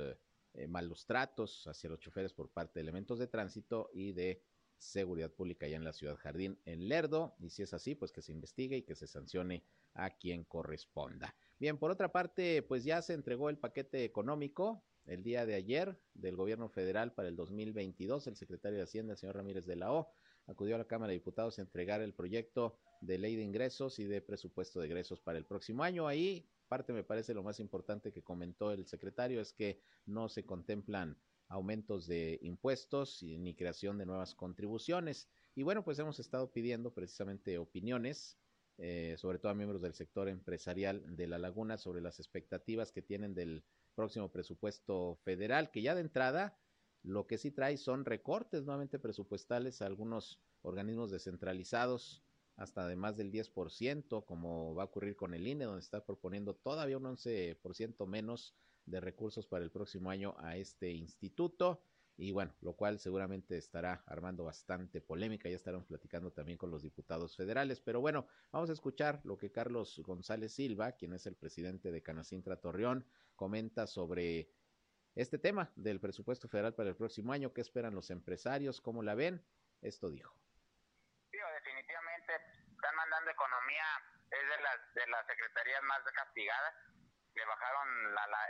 malos 0.68 1.06
tratos 1.06 1.66
hacia 1.68 1.90
los 1.90 2.00
choferes 2.00 2.34
por 2.34 2.50
parte 2.50 2.80
de 2.80 2.82
elementos 2.82 3.20
de 3.20 3.28
tránsito 3.28 3.90
y 3.94 4.12
de 4.12 4.44
Seguridad 4.78 5.32
Pública 5.32 5.66
allá 5.66 5.78
en 5.78 5.84
la 5.84 5.94
Ciudad 5.94 6.18
Jardín, 6.18 6.60
en 6.66 6.88
Lerdo, 6.88 7.36
y 7.40 7.50
si 7.50 7.64
es 7.64 7.74
así, 7.74 7.96
pues 7.96 8.12
que 8.12 8.22
se 8.22 8.32
investigue 8.32 8.78
y 8.78 8.84
que 8.84 8.96
se 8.96 9.08
sancione 9.08 9.64
a 9.96 10.12
quien 10.18 10.44
corresponda. 10.44 11.36
Bien, 11.60 11.78
por 11.80 11.90
otra 11.90 12.12
parte, 12.12 12.62
pues 12.62 12.84
ya 12.84 13.02
se 13.02 13.14
entregó 13.14 13.50
el 13.50 13.58
paquete 13.58 14.04
económico 14.04 14.84
el 15.08 15.24
día 15.24 15.46
de 15.48 15.56
ayer 15.56 16.00
del 16.14 16.36
gobierno 16.36 16.70
federal 16.70 17.14
para 17.14 17.28
el 17.28 17.36
2022. 17.36 18.28
El 18.28 18.36
secretario 18.36 18.78
de 18.78 18.84
Hacienda, 18.84 19.14
el 19.14 19.18
señor 19.18 19.38
Ramírez 19.38 19.66
de 19.66 19.78
la 19.78 19.92
O, 19.92 20.12
acudió 20.46 20.76
a 20.76 20.78
la 20.78 20.86
Cámara 20.86 21.10
de 21.10 21.18
Diputados 21.18 21.58
a 21.58 21.62
entregar 21.62 22.02
el 22.02 22.14
proyecto 22.14 22.78
de 23.02 23.18
ley 23.18 23.36
de 23.36 23.44
ingresos 23.44 23.98
y 23.98 24.04
de 24.04 24.22
presupuesto 24.22 24.80
de 24.80 24.86
egresos 24.86 25.20
para 25.22 25.40
el 25.40 25.46
próximo 25.46 25.84
año. 25.84 26.08
Ahí 26.08 26.48
parte 26.68 26.94
me 26.94 27.04
parece 27.04 27.34
lo 27.34 27.44
más 27.44 27.60
importante 27.60 28.12
que 28.12 28.24
comentó 28.24 28.72
el 28.72 28.86
secretario 28.86 29.42
es 29.42 29.54
que 29.54 29.82
no 30.06 30.30
se 30.30 30.46
contemplan 30.46 31.18
aumentos 31.50 32.08
de 32.08 32.40
impuestos 32.42 33.24
ni 33.24 33.56
creación 33.56 33.98
de 33.98 34.06
nuevas 34.06 34.36
contribuciones. 34.36 35.30
Y 35.56 35.64
bueno, 35.64 35.84
pues 35.84 35.98
hemos 36.00 36.20
estado 36.20 36.52
pidiendo 36.52 36.94
precisamente 36.94 37.58
opiniones, 37.58 38.38
eh, 38.78 39.16
sobre 39.18 39.40
todo 39.40 39.52
a 39.52 39.56
miembros 39.56 39.82
del 39.82 39.94
sector 39.94 40.28
empresarial 40.28 41.16
de 41.16 41.28
La 41.28 41.40
Laguna, 41.40 41.78
sobre 41.78 42.02
las 42.02 42.20
expectativas 42.20 42.92
que 42.92 43.02
tienen 43.02 43.34
del 43.34 43.64
próximo 43.96 44.32
presupuesto 44.32 45.16
federal, 45.24 45.72
que 45.72 45.82
ya 45.82 45.96
de 45.96 46.02
entrada 46.02 46.60
lo 47.02 47.26
que 47.26 47.38
sí 47.38 47.52
trae 47.52 47.78
son 47.78 48.06
recortes 48.06 48.66
nuevamente 48.66 49.00
presupuestales 49.00 49.82
a 49.82 49.86
algunos 49.86 50.42
organismos 50.62 51.10
descentralizados 51.10 52.24
hasta 52.58 52.88
de 52.88 52.96
más 52.96 53.16
del 53.16 53.32
10%, 53.32 54.26
como 54.26 54.76
va 54.76 54.84
a 54.84 54.88
ocurrir 54.88 55.16
con 55.16 55.34
el 55.34 55.48
INE, 55.48 55.66
donde 55.66 55.82
está 55.82 56.04
proponiendo 56.04 56.56
todavía 56.56 56.98
un 56.98 57.06
11% 57.06 58.08
menos 58.08 58.56
de 58.86 59.00
recursos 59.00 59.46
para 59.46 59.64
el 59.64 59.72
próximo 59.72 60.10
año 60.10 60.36
a 60.40 60.58
este 60.58 60.92
instituto. 60.92 61.82
Y 62.20 62.32
bueno, 62.32 62.52
lo 62.62 62.74
cual 62.74 62.98
seguramente 62.98 63.58
estará 63.58 64.04
armando 64.08 64.44
bastante 64.44 65.02
polémica. 65.02 65.50
Ya 65.50 65.56
estaremos 65.56 65.86
platicando 65.86 66.32
también 66.32 66.58
con 66.58 66.72
los 66.72 66.82
diputados 66.82 67.36
federales. 67.36 67.80
Pero 67.80 68.02
bueno, 68.02 68.26
vamos 68.52 68.72
a 68.72 68.74
escuchar 68.74 69.22
lo 69.24 69.38
que 69.38 69.52
Carlos 69.52 70.02
González 70.04 70.52
Silva, 70.52 70.94
quien 70.94 71.14
es 71.14 71.28
el 71.28 71.36
presidente 71.36 71.92
de 71.92 72.02
Canacintra 72.02 72.60
Torreón, 72.60 73.06
comenta 73.36 73.86
sobre 73.86 74.50
este 75.14 75.38
tema 75.38 75.72
del 75.76 76.00
presupuesto 76.00 76.48
federal 76.48 76.74
para 76.74 76.90
el 76.90 76.96
próximo 76.96 77.34
año. 77.34 77.54
¿Qué 77.54 77.62
esperan 77.62 77.94
los 77.94 78.10
empresarios? 78.10 78.82
¿Cómo 78.82 79.04
la 79.04 79.14
ven? 79.14 79.44
Esto 79.82 80.10
dijo. 80.10 80.37
Están 82.36 82.96
mandando 82.96 83.32
economía, 83.32 83.86
es 84.32 84.50
de 84.50 84.62
las, 84.62 84.94
de 84.94 85.08
las 85.08 85.26
secretarías 85.28 85.84
más 85.84 86.02
castigadas 86.14 86.74
le 87.38 87.46
bajaron 87.46 87.88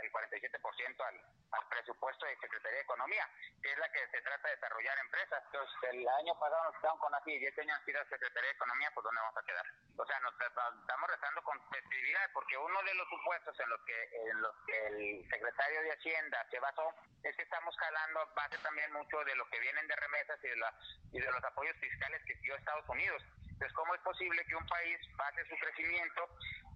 el 0.02 0.12
47% 0.12 1.04
al, 1.04 1.20
al 1.52 1.68
presupuesto 1.68 2.26
de 2.26 2.36
Secretaría 2.38 2.78
de 2.78 2.84
Economía, 2.84 3.28
que 3.62 3.72
es 3.72 3.78
la 3.78 3.92
que 3.92 4.00
se 4.08 4.20
trata 4.22 4.48
de 4.48 4.54
desarrollar 4.54 4.98
empresas. 4.98 5.42
Entonces, 5.44 5.76
el 5.92 6.08
año 6.08 6.38
pasado 6.40 6.64
nos 6.64 6.80
quedamos 6.80 7.00
con 7.00 7.14
así 7.14 7.38
10 7.38 7.58
años 7.58 7.78
sin 7.84 7.94
Secretaría 7.94 8.48
de 8.48 8.56
Economía, 8.56 8.90
pues 8.94 9.04
¿dónde 9.04 9.20
vamos 9.20 9.36
a 9.36 9.44
quedar? 9.44 9.66
O 9.98 10.06
sea, 10.06 10.20
nos 10.20 10.32
estamos 10.32 11.10
restando 11.10 11.42
competitividad 11.42 12.30
porque 12.32 12.56
uno 12.56 12.82
de 12.82 12.94
los 12.94 13.08
supuestos 13.08 13.60
en 13.60 13.68
los 13.68 13.80
que, 13.84 13.98
en 14.30 14.40
los 14.40 14.54
que 14.66 14.86
el 14.86 15.28
secretario 15.28 15.82
de 15.82 15.92
Hacienda 15.92 16.46
se 16.50 16.60
basó 16.60 16.94
es 17.24 17.36
que 17.36 17.42
estamos 17.42 17.76
jalando 17.76 18.26
base 18.34 18.56
también 18.58 18.92
mucho 18.92 19.18
de 19.24 19.34
lo 19.36 19.48
que 19.50 19.58
vienen 19.60 19.86
de 19.86 19.96
remesas 19.96 20.38
y 20.44 20.48
de, 20.48 20.56
la, 20.56 20.72
y 21.12 21.20
de 21.20 21.30
los 21.30 21.44
apoyos 21.44 21.76
fiscales 21.76 22.22
que 22.24 22.34
dio 22.36 22.56
Estados 22.56 22.88
Unidos. 22.88 23.22
Entonces, 23.58 23.74
¿cómo 23.74 23.92
es 23.92 24.00
posible 24.02 24.44
que 24.46 24.54
un 24.54 24.66
país 24.68 24.98
base 25.16 25.44
su 25.50 25.56
crecimiento 25.58 26.30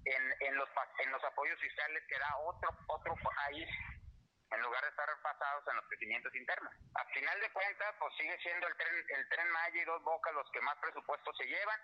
en, 0.05 0.35
en, 0.41 0.57
los, 0.57 0.69
en 0.99 1.13
los 1.13 1.23
apoyos 1.23 1.57
fiscales 1.61 2.03
que 2.09 2.19
da 2.19 2.37
otro, 2.39 2.71
otro 2.89 3.15
país 3.23 3.69
en 4.51 4.61
lugar 4.63 4.83
de 4.83 4.91
estar 4.91 5.07
pasados 5.23 5.63
en 5.71 5.77
los 5.77 5.87
crecimientos 5.87 6.35
internos? 6.35 6.75
A 6.97 7.05
final 7.15 7.39
de 7.39 7.53
cuentas, 7.53 7.95
pues 8.01 8.13
sigue 8.19 8.37
siendo 8.43 8.67
el 8.67 8.75
tren, 8.75 8.97
el 8.99 9.29
tren 9.29 9.49
Maya 9.51 9.81
y 9.81 9.85
dos 9.85 10.03
bocas 10.03 10.35
los 10.35 10.51
que 10.51 10.61
más 10.63 10.75
presupuestos 10.79 11.37
se 11.37 11.47
llevan. 11.47 11.81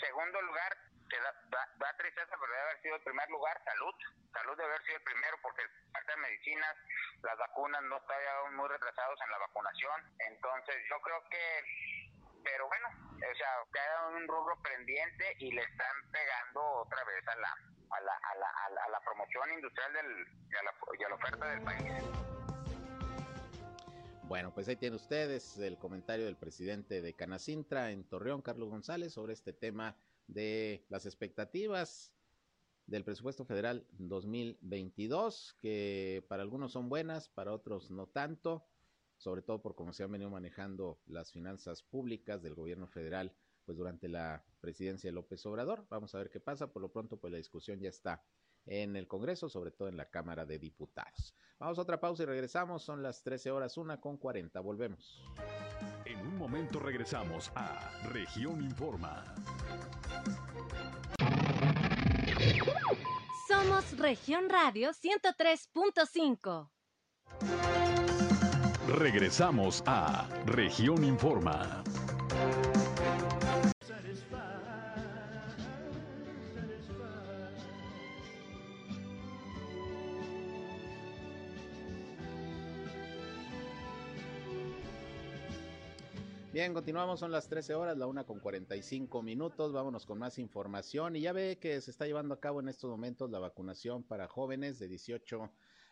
Segundo 0.00 0.40
lugar, 0.40 0.78
que 1.10 1.20
da, 1.20 1.68
da, 1.76 1.96
tristeza, 1.98 2.32
pero 2.40 2.52
debe 2.56 2.62
haber 2.62 2.80
sido 2.80 2.96
el 2.96 3.02
primer 3.02 3.28
lugar, 3.28 3.60
salud. 3.66 3.94
Salud 4.32 4.56
debe 4.56 4.70
haber 4.70 4.82
sido 4.86 4.96
el 4.96 5.04
primero 5.04 5.36
porque 5.42 5.62
parte 5.92 6.10
de 6.10 6.16
medicinas, 6.16 6.74
las 7.20 7.36
vacunas 7.36 7.82
no 7.82 7.98
están 7.98 8.56
muy 8.56 8.68
retrasados 8.70 9.20
en 9.20 9.30
la 9.30 9.38
vacunación. 9.44 10.16
Entonces, 10.20 10.76
yo 10.88 10.98
creo 11.02 11.20
que 11.28 11.91
pero 12.42 12.66
bueno, 12.66 12.88
o 13.16 13.36
sea, 13.36 13.48
queda 13.72 14.08
un 14.16 14.28
rubro 14.28 14.60
pendiente 14.62 15.24
y 15.38 15.52
le 15.52 15.62
están 15.62 15.96
pegando 16.10 16.60
otra 16.82 17.04
vez 17.04 17.26
a 17.28 17.36
la, 17.36 17.48
a 17.48 18.00
la, 18.00 18.12
a 18.12 18.34
la, 18.36 18.84
a 18.84 18.88
la, 18.90 19.00
promoción 19.00 19.52
industrial 19.54 19.92
del, 19.92 20.26
y, 20.50 20.56
a 20.56 20.62
la, 20.62 20.74
y 20.98 21.04
a 21.04 21.08
la 21.08 21.14
oferta 21.14 21.50
del 21.50 21.62
país. 21.62 21.92
Bueno, 24.24 24.52
pues 24.54 24.68
ahí 24.68 24.76
tienen 24.76 24.96
ustedes 24.96 25.58
el 25.58 25.78
comentario 25.78 26.24
del 26.24 26.36
presidente 26.36 27.02
de 27.02 27.14
Canacintra 27.14 27.90
en 27.90 28.04
Torreón, 28.04 28.40
Carlos 28.40 28.70
González, 28.70 29.12
sobre 29.12 29.34
este 29.34 29.52
tema 29.52 29.96
de 30.26 30.86
las 30.88 31.06
expectativas 31.06 32.14
del 32.86 33.04
presupuesto 33.04 33.44
federal 33.44 33.86
2022, 33.98 35.56
que 35.60 36.24
para 36.28 36.42
algunos 36.42 36.72
son 36.72 36.88
buenas, 36.88 37.28
para 37.28 37.52
otros 37.52 37.90
no 37.90 38.06
tanto 38.06 38.64
sobre 39.22 39.42
todo 39.42 39.62
por 39.62 39.76
cómo 39.76 39.92
se 39.92 40.02
han 40.02 40.10
venido 40.10 40.30
manejando 40.30 41.00
las 41.06 41.30
finanzas 41.30 41.84
públicas 41.84 42.42
del 42.42 42.54
gobierno 42.54 42.88
federal 42.88 43.32
pues 43.64 43.78
durante 43.78 44.08
la 44.08 44.44
presidencia 44.60 45.08
de 45.08 45.14
López 45.14 45.46
Obrador. 45.46 45.86
Vamos 45.88 46.12
a 46.14 46.18
ver 46.18 46.28
qué 46.28 46.40
pasa. 46.40 46.72
Por 46.72 46.82
lo 46.82 46.90
pronto, 46.90 47.18
pues 47.18 47.30
la 47.30 47.36
discusión 47.36 47.78
ya 47.78 47.88
está 47.88 48.24
en 48.66 48.96
el 48.96 49.06
Congreso, 49.06 49.48
sobre 49.48 49.70
todo 49.70 49.86
en 49.88 49.96
la 49.96 50.10
Cámara 50.10 50.44
de 50.44 50.58
Diputados. 50.58 51.36
Vamos 51.60 51.78
a 51.78 51.82
otra 51.82 52.00
pausa 52.00 52.24
y 52.24 52.26
regresamos. 52.26 52.82
Son 52.82 53.00
las 53.00 53.22
13 53.22 53.52
horas, 53.52 53.78
una 53.78 54.00
con 54.00 54.16
40. 54.16 54.58
Volvemos. 54.58 55.22
En 56.04 56.18
un 56.26 56.36
momento 56.36 56.80
regresamos 56.80 57.52
a 57.54 58.08
Región 58.08 58.60
Informa. 58.60 59.36
Somos 63.46 63.96
Región 63.96 64.48
Radio 64.48 64.90
103.5. 64.90 66.70
Regresamos 68.92 69.82
a 69.86 70.28
Región 70.44 71.02
Informa. 71.02 71.82
Bien, 86.52 86.74
continuamos, 86.74 87.18
son 87.18 87.32
las 87.32 87.48
13 87.48 87.74
horas, 87.74 87.96
la 87.96 88.06
una 88.06 88.24
con 88.24 88.40
45 88.40 89.22
minutos, 89.22 89.72
vámonos 89.72 90.04
con 90.04 90.18
más 90.18 90.38
información 90.38 91.16
y 91.16 91.22
ya 91.22 91.32
ve 91.32 91.56
que 91.58 91.80
se 91.80 91.90
está 91.90 92.04
llevando 92.04 92.34
a 92.34 92.40
cabo 92.40 92.60
en 92.60 92.68
estos 92.68 92.90
momentos 92.90 93.30
la 93.30 93.38
vacunación 93.38 94.02
para 94.02 94.28
jóvenes 94.28 94.78
de 94.78 94.88
18 94.88 95.50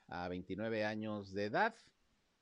a 0.08 0.28
29 0.28 0.84
años 0.84 1.32
de 1.32 1.46
edad. 1.46 1.74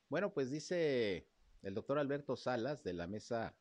Bueno, 0.08 0.32
pues 0.32 0.50
dice 0.50 1.28
el 1.62 1.74
doctor 1.74 1.98
Alberto 1.98 2.36
Salas 2.36 2.82
de 2.82 2.94
la 2.94 3.06
Mesa 3.06 3.56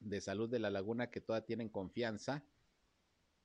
de 0.00 0.20
Salud 0.20 0.48
de 0.48 0.58
la 0.58 0.70
Laguna 0.70 1.10
que 1.10 1.20
toda 1.20 1.44
tienen 1.44 1.68
confianza, 1.68 2.44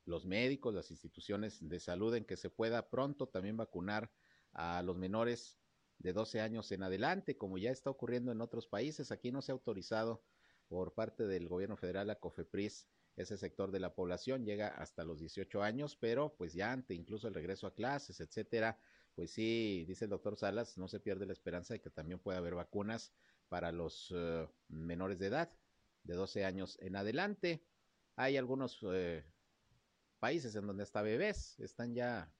los 0.06 0.26
médicos, 0.26 0.74
las 0.74 0.92
instituciones 0.92 1.68
de 1.68 1.80
salud 1.80 2.14
en 2.16 2.26
que 2.26 2.36
se 2.36 2.50
pueda 2.50 2.90
pronto 2.90 3.28
también 3.28 3.58
vacunar 3.58 4.12
a 4.52 4.82
los 4.82 4.98
menores 4.98 5.60
de 6.00 6.12
12 6.12 6.42
años 6.42 6.72
en 6.72 6.84
adelante, 6.84 7.38
como 7.38 7.58
ya 7.58 7.72
está 7.72 7.90
ocurriendo 7.90 8.32
en 8.32 8.42
otros 8.42 8.68
países. 8.68 9.12
Aquí 9.12 9.32
no 9.32 9.42
se 9.42 9.52
ha 9.52 9.54
autorizado 9.54 10.24
por 10.68 10.94
parte 10.94 11.28
del 11.28 11.48
gobierno 11.48 11.78
federal 11.78 12.10
a 12.10 12.20
COFEPRIS 12.20 12.88
ese 13.16 13.38
sector 13.38 13.72
de 13.72 13.80
la 13.80 13.94
población 13.94 14.44
llega 14.44 14.70
hasta 14.70 15.04
los 15.04 15.20
18 15.20 15.62
años, 15.62 15.96
pero 15.96 16.36
pues 16.36 16.54
ya 16.54 16.72
ante 16.72 16.96
incluso 16.96 17.28
el 17.28 17.36
regreso 17.36 17.68
a 17.68 17.76
clases, 17.76 18.20
etcétera, 18.20 18.80
pues 19.16 19.32
sí, 19.32 19.86
dice 19.88 20.06
el 20.06 20.12
doctor 20.12 20.36
Salas, 20.36 20.78
no 20.78 20.88
se 20.88 21.00
pierde 21.00 21.26
la 21.26 21.34
esperanza 21.34 21.74
de 21.74 21.82
que 21.82 21.90
también 21.90 22.20
pueda 22.20 22.40
haber 22.40 22.56
vacunas 22.56 23.14
para 23.50 23.72
los 23.72 24.12
uh, 24.12 24.48
menores 24.68 25.20
de 25.20 25.28
edad, 25.28 25.52
de 26.04 26.16
12 26.16 26.46
años 26.46 26.78
en 26.82 26.96
adelante. 26.96 27.64
Hay 28.16 28.38
algunos 28.38 28.82
uh, 28.84 29.22
países 30.20 30.56
en 30.56 30.66
donde 30.66 30.84
hasta 30.84 31.02
bebés 31.02 31.60
están 31.60 31.94
ya 31.94 32.34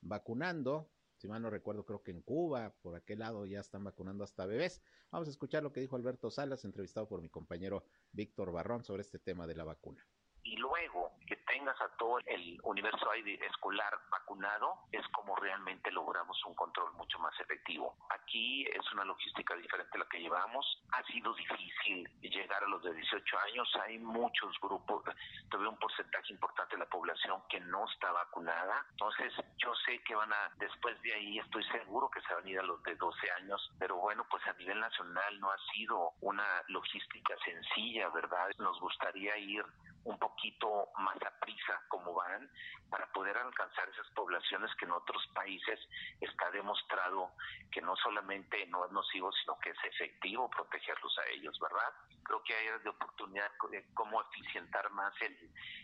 vacunando, 0.00 0.90
si 1.18 1.26
mal 1.26 1.42
no 1.42 1.50
recuerdo, 1.50 1.84
creo 1.84 2.02
que 2.02 2.12
en 2.12 2.22
Cuba, 2.22 2.74
por 2.80 2.94
aquel 2.94 3.18
lado, 3.20 3.44
ya 3.44 3.60
están 3.60 3.82
vacunando 3.82 4.22
hasta 4.22 4.46
bebés. 4.46 4.82
Vamos 5.10 5.26
a 5.26 5.30
escuchar 5.32 5.64
lo 5.64 5.72
que 5.72 5.80
dijo 5.80 5.96
Alberto 5.96 6.30
Salas, 6.30 6.64
entrevistado 6.64 7.08
por 7.08 7.20
mi 7.20 7.28
compañero 7.28 7.84
Víctor 8.12 8.52
Barrón 8.52 8.84
sobre 8.84 9.02
este 9.02 9.18
tema 9.18 9.46
de 9.46 9.56
la 9.56 9.64
vacuna. 9.64 10.06
Y 10.48 10.56
luego 10.56 11.12
que 11.26 11.36
tengas 11.36 11.78
a 11.78 11.88
todo 11.98 12.20
el 12.20 12.58
universo 12.62 13.12
escolar 13.12 14.00
vacunado, 14.10 14.78
es 14.92 15.06
como 15.08 15.36
realmente 15.36 15.90
logramos 15.90 16.42
un 16.46 16.54
control 16.54 16.90
mucho 16.94 17.18
más 17.18 17.38
efectivo. 17.38 17.94
Aquí 18.08 18.64
es 18.64 18.92
una 18.92 19.04
logística 19.04 19.54
diferente 19.56 19.94
a 19.94 19.98
la 19.98 20.08
que 20.08 20.20
llevamos. 20.20 20.64
Ha 20.92 21.02
sido 21.04 21.34
difícil 21.34 22.08
llegar 22.22 22.64
a 22.64 22.68
los 22.68 22.82
de 22.82 22.94
18 22.94 23.38
años. 23.40 23.68
Hay 23.84 23.98
muchos 23.98 24.58
grupos, 24.62 25.04
todavía 25.50 25.68
un 25.68 25.78
porcentaje 25.78 26.32
importante 26.32 26.76
de 26.76 26.84
la 26.84 26.88
población 26.88 27.42
que 27.50 27.60
no 27.60 27.84
está 27.92 28.10
vacunada. 28.10 28.86
Entonces, 28.92 29.34
yo 29.58 29.74
sé 29.84 30.02
que 30.04 30.14
van 30.14 30.32
a, 30.32 30.50
después 30.56 30.98
de 31.02 31.12
ahí, 31.12 31.38
estoy 31.40 31.64
seguro 31.64 32.08
que 32.08 32.22
se 32.22 32.32
van 32.32 32.46
a 32.46 32.48
ir 32.48 32.58
a 32.58 32.62
los 32.62 32.82
de 32.84 32.94
12 32.96 33.30
años, 33.32 33.70
pero 33.78 33.96
bueno, 33.96 34.24
pues 34.30 34.46
a 34.46 34.54
nivel 34.54 34.80
nacional 34.80 35.40
no 35.40 35.50
ha 35.50 35.58
sido 35.74 36.12
una 36.22 36.62
logística 36.68 37.36
sencilla, 37.44 38.08
¿verdad? 38.08 38.48
Nos 38.58 38.80
gustaría 38.80 39.36
ir 39.36 39.62
un 40.08 40.18
poquito 40.18 40.88
más 40.98 41.16
a 41.22 41.30
prisa 41.38 41.82
como 41.88 42.14
van 42.14 42.50
para 42.90 43.06
poder 43.12 43.36
alcanzar 43.36 43.88
esas 43.90 44.08
poblaciones 44.14 44.74
que 44.76 44.86
en 44.86 44.92
otros 44.92 45.22
países 45.34 45.78
está 46.20 46.50
demostrado 46.50 47.32
que 47.70 47.82
no 47.82 47.94
solamente 47.96 48.66
no 48.68 48.86
es 48.86 48.92
nocivo, 48.92 49.30
sino 49.32 49.58
que 49.58 49.70
es 49.70 49.76
efectivo 49.84 50.48
protegerlos 50.48 51.18
a 51.18 51.28
ellos, 51.28 51.58
¿verdad? 51.60 51.92
Creo 52.24 52.42
que 52.42 52.54
hay 52.54 52.66
de 52.82 52.88
oportunidad 52.88 53.50
de 53.70 53.84
cómo 53.92 54.22
eficientar 54.22 54.90
más 54.90 55.12
el, 55.20 55.36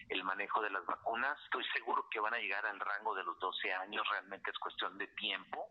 el 0.09 0.25
manejo 0.25 0.63
de 0.63 0.71
las 0.71 0.87
vacunas. 0.87 1.39
Estoy 1.45 1.65
seguro 1.75 2.09
que 2.09 2.21
van 2.21 2.33
a 2.33 2.39
llegar 2.39 2.65
al 2.65 2.81
rango 2.81 3.15
de 3.15 3.25
los 3.25 3.39
12 3.39 3.73
años, 3.75 4.09
realmente 4.09 4.51
es 4.51 4.59
cuestión 4.59 4.97
de 4.97 5.07
tiempo 5.09 5.69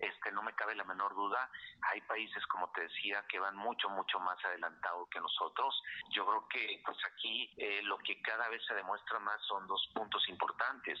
este 0.00 0.30
no 0.32 0.42
me 0.42 0.54
cabe 0.54 0.74
la 0.74 0.84
menor 0.84 1.14
duda. 1.14 1.50
Hay 1.90 2.00
países, 2.02 2.44
como 2.46 2.70
te 2.70 2.82
decía, 2.82 3.24
que 3.28 3.38
van 3.38 3.56
mucho, 3.56 3.88
mucho 3.88 4.20
más 4.20 4.42
adelantados 4.44 5.08
que 5.10 5.20
nosotros. 5.20 5.82
Yo 6.10 6.26
creo 6.26 6.48
que 6.48 6.82
pues 6.84 6.96
aquí 7.04 7.52
eh, 7.56 7.82
lo 7.88 7.98
que 7.98 8.20
cada 8.22 8.48
vez 8.48 8.62
se 8.66 8.74
demuestra 8.74 9.18
más 9.18 9.40
son 9.48 9.66
dos 9.66 9.90
puntos 9.94 10.22
importantes 10.28 10.98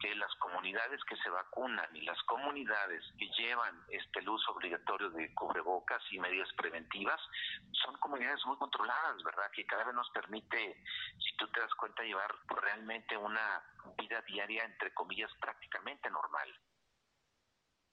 que 0.00 0.14
las 0.16 0.34
comunidades 0.36 1.00
que 1.04 1.16
se 1.16 1.30
vacunan 1.30 1.88
y 1.94 2.02
las 2.02 2.20
comunidades 2.24 3.04
que 3.18 3.28
llevan 3.38 3.84
este 3.88 4.20
el 4.20 4.28
uso 4.28 4.52
obligatorio 4.52 5.10
de 5.10 5.32
cubrebocas 5.34 6.02
y 6.10 6.18
medidas 6.18 6.48
preventivas 6.56 7.20
son 7.72 7.96
comunidades 7.98 8.40
muy 8.46 8.56
controladas, 8.56 9.22
¿verdad? 9.22 9.50
Que 9.52 9.66
cada 9.66 9.84
vez 9.84 9.94
nos 9.94 10.10
permite, 10.10 10.82
si 11.18 11.36
tú 11.36 11.46
te 11.52 11.60
das 11.60 11.74
cuenta, 11.74 12.02
llevar 12.02 12.34
realmente 12.48 13.16
una 13.16 13.62
vida 13.98 14.22
diaria, 14.26 14.64
entre 14.64 14.92
comillas, 14.94 15.30
prácticamente 15.40 16.08
normal. 16.10 16.48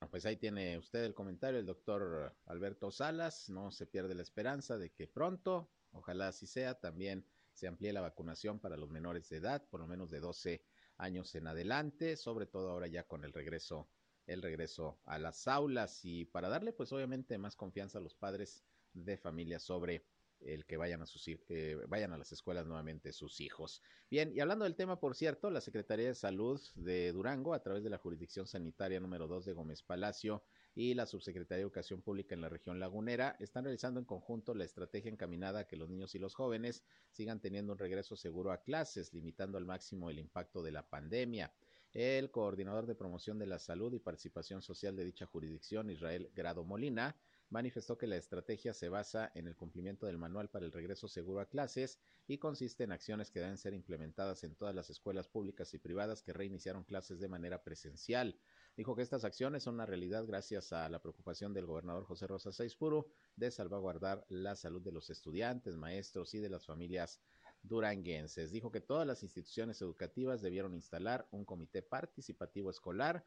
Pues 0.10 0.26
ahí 0.26 0.38
tiene 0.38 0.78
usted 0.78 1.04
el 1.04 1.14
comentario, 1.14 1.60
el 1.60 1.66
doctor 1.66 2.36
Alberto 2.48 2.92
Salas. 2.92 3.50
No 3.50 3.72
se 3.72 3.86
pierde 3.86 4.16
la 4.16 4.24
esperanza 4.24 4.78
de 4.78 4.92
que 4.92 5.08
pronto, 5.08 5.72
ojalá 5.92 6.30
así 6.30 6.48
sea, 6.48 6.80
también 6.80 7.26
se 7.62 7.68
amplíe 7.68 7.94
la 7.94 8.02
vacunación 8.02 8.60
para 8.60 8.76
los 8.76 8.90
menores 8.90 9.30
de 9.30 9.38
edad, 9.38 9.64
por 9.70 9.82
lo 9.82 9.86
menos 9.86 10.10
de 10.10 10.20
12 10.20 10.64
años 10.98 11.36
en 11.36 11.46
adelante, 11.46 12.18
sobre 12.18 12.48
todo 12.48 12.72
ahora 12.72 12.88
ya 12.88 13.04
con 13.04 13.24
el 13.24 13.34
regreso, 13.34 13.88
el 14.26 14.42
regreso 14.42 15.00
a 15.06 15.20
las 15.20 15.48
aulas 15.48 16.04
y 16.04 16.26
para 16.26 16.50
darle 16.50 16.74
pues 16.74 16.92
obviamente 16.92 17.38
más 17.38 17.56
confianza 17.56 18.00
a 18.00 18.02
los 18.02 18.16
padres 18.16 18.66
de 18.94 19.16
familia 19.16 19.60
sobre 19.60 20.08
el 20.40 20.66
que 20.66 20.76
vayan 20.76 21.04
a 21.04 21.06
sus 21.06 21.24
eh, 21.28 21.78
vayan 21.88 22.14
a 22.14 22.18
las 22.18 22.32
escuelas 22.32 22.66
nuevamente 22.66 23.14
sus 23.14 23.40
hijos. 23.42 23.84
Bien, 24.10 24.32
y 24.34 24.40
hablando 24.40 24.66
del 24.66 24.76
tema, 24.76 25.00
por 25.00 25.16
cierto, 25.16 25.52
la 25.52 25.62
Secretaría 25.62 26.08
de 26.08 26.16
Salud 26.16 26.60
de 26.74 27.12
Durango, 27.12 27.54
a 27.54 27.62
través 27.62 27.84
de 27.84 27.92
la 27.92 28.00
jurisdicción 28.00 28.48
sanitaria 28.48 29.00
número 29.00 29.28
2 29.28 29.46
de 29.46 29.54
Gómez 29.54 29.84
Palacio 29.84 30.44
y 30.74 30.94
la 30.94 31.06
Subsecretaría 31.06 31.58
de 31.58 31.64
Educación 31.64 32.02
Pública 32.02 32.34
en 32.34 32.42
la 32.42 32.50
región 32.50 32.80
lagunera, 32.80 33.36
están 33.40 33.64
realizando 33.64 34.00
en 34.00 34.06
conjunto 34.06 34.56
la 34.56 34.64
estrategia 34.64 35.12
encaminada 35.12 35.60
a 35.60 35.68
que 35.68 35.76
los 35.76 35.90
niños 35.90 36.16
y 36.16 36.20
los 36.20 36.36
jóvenes 36.36 36.84
sigan 37.12 37.42
teniendo 37.42 37.74
un 37.74 37.80
regreso 37.80 38.16
seguro 38.16 38.52
a 38.52 38.62
clases, 38.62 39.14
limitando 39.14 39.58
al 39.58 39.66
máximo 39.66 40.10
el 40.10 40.20
impacto 40.20 40.64
de 40.64 40.72
la 40.72 40.88
pandemia. 40.88 41.54
El 41.94 42.32
coordinador 42.32 42.86
de 42.86 42.96
promoción 42.96 43.38
de 43.38 43.48
la 43.48 43.60
salud 43.60 43.94
y 43.94 44.00
participación 44.00 44.62
social 44.62 44.96
de 44.96 45.04
dicha 45.04 45.26
jurisdicción, 45.26 45.90
Israel 45.90 46.32
Grado 46.34 46.64
Molina, 46.64 47.18
manifestó 47.50 47.98
que 47.98 48.08
la 48.08 48.16
estrategia 48.16 48.74
se 48.74 48.88
basa 48.88 49.30
en 49.36 49.46
el 49.46 49.58
cumplimiento 49.58 50.06
del 50.06 50.18
manual 50.18 50.50
para 50.50 50.66
el 50.66 50.72
regreso 50.72 51.10
seguro 51.10 51.42
a 51.42 51.50
clases 51.50 52.00
y 52.26 52.38
consiste 52.38 52.86
en 52.86 52.94
acciones 52.94 53.30
que 53.30 53.42
deben 53.42 53.58
ser 53.58 53.74
implementadas 53.74 54.46
en 54.46 54.56
todas 54.56 54.74
las 54.74 54.90
escuelas 54.90 55.28
públicas 55.28 55.74
y 55.74 55.80
privadas 55.80 56.22
que 56.22 56.32
reiniciaron 56.32 56.86
clases 56.86 57.20
de 57.20 57.28
manera 57.28 57.62
presencial. 57.62 58.40
Dijo 58.82 58.96
que 58.96 59.04
estas 59.04 59.26
acciones 59.26 59.62
son 59.62 59.76
una 59.76 59.86
realidad 59.86 60.26
gracias 60.26 60.74
a 60.74 60.90
la 60.90 61.00
preocupación 61.00 61.54
del 61.54 61.68
gobernador 61.68 62.04
José 62.04 62.26
Rosa 62.26 62.52
Saizpuro 62.52 63.12
de 63.36 63.52
salvaguardar 63.52 64.26
la 64.28 64.56
salud 64.56 64.82
de 64.82 64.92
los 64.92 65.12
estudiantes, 65.12 65.78
maestros 65.78 66.34
y 66.34 66.40
de 66.40 66.50
las 66.50 66.66
familias 66.66 67.22
duranguenses. 67.62 68.52
Dijo 68.52 68.72
que 68.72 68.82
todas 68.82 69.06
las 69.06 69.22
instituciones 69.22 69.80
educativas 69.84 70.42
debieron 70.42 70.74
instalar 70.74 71.28
un 71.30 71.46
comité 71.46 71.84
participativo 71.84 72.72
escolar 72.72 73.24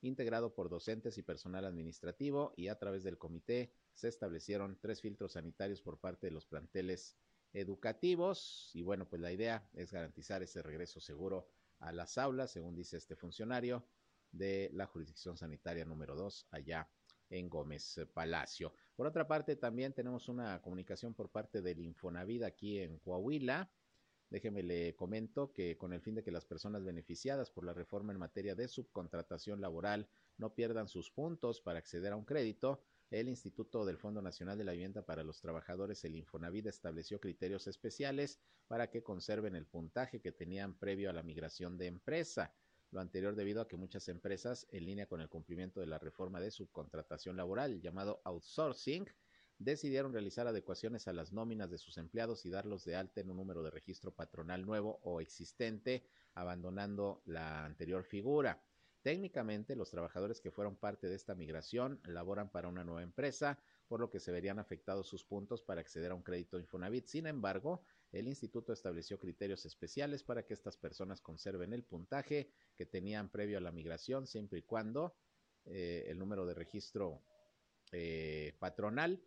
integrado 0.00 0.54
por 0.54 0.70
docentes 0.70 1.18
y 1.18 1.22
personal 1.22 1.66
administrativo 1.66 2.54
y 2.56 2.68
a 2.68 2.78
través 2.78 3.04
del 3.04 3.18
comité 3.18 3.74
se 3.92 4.08
establecieron 4.08 4.78
tres 4.80 5.02
filtros 5.02 5.32
sanitarios 5.32 5.82
por 5.82 5.98
parte 5.98 6.28
de 6.28 6.32
los 6.32 6.46
planteles 6.46 7.14
educativos 7.52 8.70
y 8.72 8.80
bueno, 8.80 9.06
pues 9.06 9.20
la 9.20 9.32
idea 9.32 9.68
es 9.74 9.92
garantizar 9.92 10.42
ese 10.42 10.62
regreso 10.62 10.98
seguro 10.98 11.46
a 11.78 11.92
las 11.92 12.16
aulas, 12.16 12.52
según 12.52 12.74
dice 12.74 12.96
este 12.96 13.16
funcionario 13.16 13.84
de 14.36 14.70
la 14.72 14.86
jurisdicción 14.86 15.36
sanitaria 15.36 15.84
número 15.84 16.14
2 16.14 16.48
allá 16.50 16.88
en 17.30 17.48
Gómez 17.48 18.00
Palacio. 18.12 18.72
Por 18.94 19.06
otra 19.06 19.26
parte, 19.26 19.56
también 19.56 19.92
tenemos 19.92 20.28
una 20.28 20.60
comunicación 20.60 21.14
por 21.14 21.30
parte 21.30 21.62
del 21.62 21.80
Infonavid 21.80 22.42
aquí 22.42 22.78
en 22.78 22.98
Coahuila 22.98 23.70
Déjeme 24.34 24.64
le 24.64 24.96
comento 24.96 25.52
que 25.52 25.76
con 25.76 25.92
el 25.92 26.00
fin 26.00 26.16
de 26.16 26.24
que 26.24 26.32
las 26.32 26.44
personas 26.44 26.82
beneficiadas 26.82 27.52
por 27.52 27.64
la 27.64 27.72
reforma 27.72 28.12
en 28.12 28.18
materia 28.18 28.56
de 28.56 28.66
subcontratación 28.66 29.60
laboral 29.60 30.08
no 30.38 30.54
pierdan 30.54 30.88
sus 30.88 31.10
puntos 31.12 31.60
para 31.60 31.78
acceder 31.78 32.12
a 32.12 32.16
un 32.16 32.24
crédito, 32.24 32.82
el 33.10 33.28
Instituto 33.28 33.84
del 33.84 33.96
Fondo 33.96 34.22
Nacional 34.22 34.58
de 34.58 34.64
la 34.64 34.72
Vivienda 34.72 35.02
para 35.02 35.22
los 35.22 35.40
Trabajadores, 35.40 36.04
el 36.04 36.16
Infonavit, 36.16 36.66
estableció 36.66 37.20
criterios 37.20 37.68
especiales 37.68 38.40
para 38.66 38.90
que 38.90 39.04
conserven 39.04 39.54
el 39.54 39.66
puntaje 39.66 40.20
que 40.20 40.32
tenían 40.32 40.74
previo 40.74 41.10
a 41.10 41.12
la 41.12 41.22
migración 41.22 41.78
de 41.78 41.86
empresa. 41.86 42.52
Lo 42.94 43.00
anterior 43.00 43.34
debido 43.34 43.60
a 43.60 43.66
que 43.66 43.76
muchas 43.76 44.06
empresas, 44.06 44.68
en 44.70 44.84
línea 44.86 45.06
con 45.06 45.20
el 45.20 45.28
cumplimiento 45.28 45.80
de 45.80 45.86
la 45.86 45.98
reforma 45.98 46.38
de 46.38 46.52
subcontratación 46.52 47.36
laboral 47.36 47.80
llamado 47.80 48.20
outsourcing, 48.22 49.04
decidieron 49.58 50.12
realizar 50.12 50.46
adecuaciones 50.46 51.08
a 51.08 51.12
las 51.12 51.32
nóminas 51.32 51.72
de 51.72 51.78
sus 51.78 51.98
empleados 51.98 52.46
y 52.46 52.50
darlos 52.50 52.84
de 52.84 52.94
alta 52.94 53.20
en 53.20 53.30
un 53.30 53.36
número 53.36 53.64
de 53.64 53.72
registro 53.72 54.14
patronal 54.14 54.64
nuevo 54.64 55.00
o 55.02 55.20
existente, 55.20 56.04
abandonando 56.34 57.20
la 57.24 57.64
anterior 57.64 58.04
figura. 58.04 58.62
Técnicamente, 59.02 59.74
los 59.74 59.90
trabajadores 59.90 60.40
que 60.40 60.52
fueron 60.52 60.76
parte 60.76 61.08
de 61.08 61.16
esta 61.16 61.34
migración 61.34 62.00
laboran 62.04 62.48
para 62.48 62.68
una 62.68 62.84
nueva 62.84 63.02
empresa, 63.02 63.58
por 63.88 63.98
lo 63.98 64.08
que 64.08 64.20
se 64.20 64.30
verían 64.30 64.60
afectados 64.60 65.08
sus 65.08 65.24
puntos 65.24 65.64
para 65.64 65.80
acceder 65.80 66.12
a 66.12 66.14
un 66.14 66.22
crédito 66.22 66.60
Infonavit. 66.60 67.06
Sin 67.06 67.26
embargo, 67.26 67.82
el 68.14 68.28
instituto 68.28 68.72
estableció 68.72 69.18
criterios 69.18 69.66
especiales 69.66 70.22
para 70.22 70.44
que 70.44 70.54
estas 70.54 70.76
personas 70.76 71.20
conserven 71.20 71.72
el 71.72 71.82
puntaje 71.82 72.50
que 72.76 72.86
tenían 72.86 73.28
previo 73.28 73.58
a 73.58 73.60
la 73.60 73.72
migración, 73.72 74.26
siempre 74.26 74.60
y 74.60 74.62
cuando 74.62 75.16
eh, 75.64 76.04
el 76.08 76.18
número 76.18 76.46
de 76.46 76.54
registro 76.54 77.22
eh, 77.92 78.54
patronal 78.58 79.22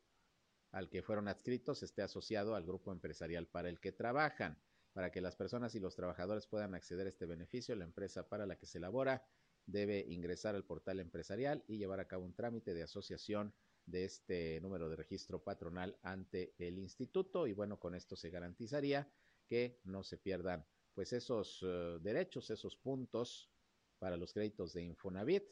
al 0.71 0.89
que 0.89 1.01
fueron 1.01 1.27
adscritos 1.27 1.83
esté 1.83 2.01
asociado 2.01 2.55
al 2.55 2.65
grupo 2.65 2.91
empresarial 2.91 3.47
para 3.47 3.69
el 3.69 3.79
que 3.79 3.91
trabajan. 3.91 4.57
Para 4.93 5.11
que 5.11 5.21
las 5.21 5.35
personas 5.35 5.75
y 5.75 5.79
los 5.79 5.95
trabajadores 5.95 6.47
puedan 6.47 6.73
acceder 6.73 7.05
a 7.05 7.09
este 7.09 7.27
beneficio, 7.27 7.75
la 7.75 7.83
empresa 7.83 8.27
para 8.27 8.47
la 8.47 8.57
que 8.57 8.65
se 8.65 8.79
elabora 8.79 9.23
debe 9.65 9.99
ingresar 10.07 10.55
al 10.55 10.65
portal 10.65 10.99
empresarial 10.99 11.63
y 11.67 11.77
llevar 11.77 11.99
a 11.99 12.07
cabo 12.07 12.25
un 12.25 12.33
trámite 12.33 12.73
de 12.73 12.83
asociación 12.83 13.53
de 13.87 14.05
este 14.05 14.59
número 14.61 14.89
de 14.89 14.97
registro 14.97 15.43
patronal 15.43 15.97
ante 16.03 16.53
el 16.59 16.77
instituto 16.77 17.47
y 17.47 17.53
bueno, 17.53 17.79
con 17.79 17.95
esto 17.95 18.15
se 18.15 18.29
garantizaría 18.29 19.09
que 19.47 19.79
no 19.85 20.03
se 20.03 20.17
pierdan 20.17 20.65
pues 20.93 21.13
esos 21.13 21.63
uh, 21.63 21.99
derechos, 21.99 22.49
esos 22.49 22.75
puntos 22.75 23.49
para 23.97 24.17
los 24.17 24.33
créditos 24.33 24.73
de 24.73 24.83
Infonavit. 24.83 25.45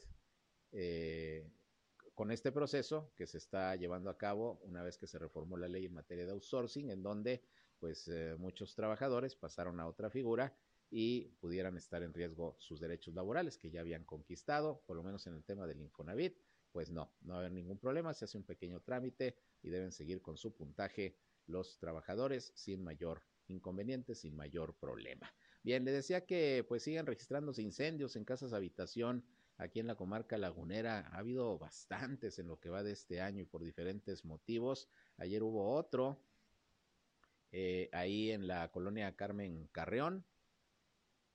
Eh, 0.72 1.48
con 2.14 2.30
este 2.30 2.50
proceso 2.50 3.12
que 3.14 3.26
se 3.26 3.38
está 3.38 3.76
llevando 3.76 4.10
a 4.10 4.18
cabo 4.18 4.58
una 4.62 4.82
vez 4.82 4.98
que 4.98 5.06
se 5.06 5.18
reformó 5.18 5.56
la 5.56 5.68
ley 5.68 5.86
en 5.86 5.94
materia 5.94 6.24
de 6.24 6.32
outsourcing, 6.32 6.90
en 6.90 7.02
donde 7.02 7.42
pues 7.78 8.08
eh, 8.08 8.34
muchos 8.38 8.74
trabajadores 8.74 9.34
pasaron 9.34 9.80
a 9.80 9.86
otra 9.86 10.10
figura 10.10 10.56
y 10.90 11.28
pudieran 11.40 11.76
estar 11.76 12.02
en 12.02 12.14
riesgo 12.14 12.56
sus 12.58 12.80
derechos 12.80 13.14
laborales 13.14 13.58
que 13.58 13.70
ya 13.70 13.80
habían 13.80 14.04
conquistado, 14.04 14.82
por 14.86 14.96
lo 14.96 15.02
menos 15.02 15.26
en 15.26 15.34
el 15.34 15.44
tema 15.44 15.66
del 15.66 15.80
Infonavit, 15.80 16.38
pues 16.76 16.90
no, 16.90 17.10
no 17.22 17.32
va 17.32 17.36
a 17.36 17.40
haber 17.40 17.52
ningún 17.52 17.78
problema, 17.78 18.12
se 18.12 18.26
hace 18.26 18.36
un 18.36 18.44
pequeño 18.44 18.82
trámite 18.82 19.34
y 19.62 19.70
deben 19.70 19.92
seguir 19.92 20.20
con 20.20 20.36
su 20.36 20.54
puntaje 20.54 21.16
los 21.46 21.78
trabajadores 21.78 22.52
sin 22.54 22.84
mayor 22.84 23.22
inconveniente, 23.46 24.14
sin 24.14 24.36
mayor 24.36 24.74
problema. 24.74 25.34
Bien, 25.62 25.86
le 25.86 25.90
decía 25.90 26.26
que 26.26 26.66
pues 26.68 26.82
siguen 26.82 27.06
registrándose 27.06 27.62
incendios 27.62 28.14
en 28.14 28.26
casas 28.26 28.52
habitación 28.52 29.24
aquí 29.56 29.80
en 29.80 29.86
la 29.86 29.94
comarca 29.94 30.36
lagunera. 30.36 31.08
Ha 31.12 31.20
habido 31.20 31.56
bastantes 31.58 32.38
en 32.38 32.46
lo 32.46 32.60
que 32.60 32.68
va 32.68 32.82
de 32.82 32.92
este 32.92 33.22
año 33.22 33.40
y 33.40 33.46
por 33.46 33.64
diferentes 33.64 34.26
motivos. 34.26 34.90
Ayer 35.16 35.42
hubo 35.42 35.72
otro 35.76 36.20
eh, 37.52 37.88
ahí 37.94 38.32
en 38.32 38.46
la 38.46 38.70
colonia 38.70 39.16
Carmen 39.16 39.66
Carreón, 39.68 40.26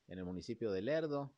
en 0.07 0.19
el 0.19 0.25
municipio 0.25 0.71
de 0.71 0.83
Lerdo. 0.83 1.33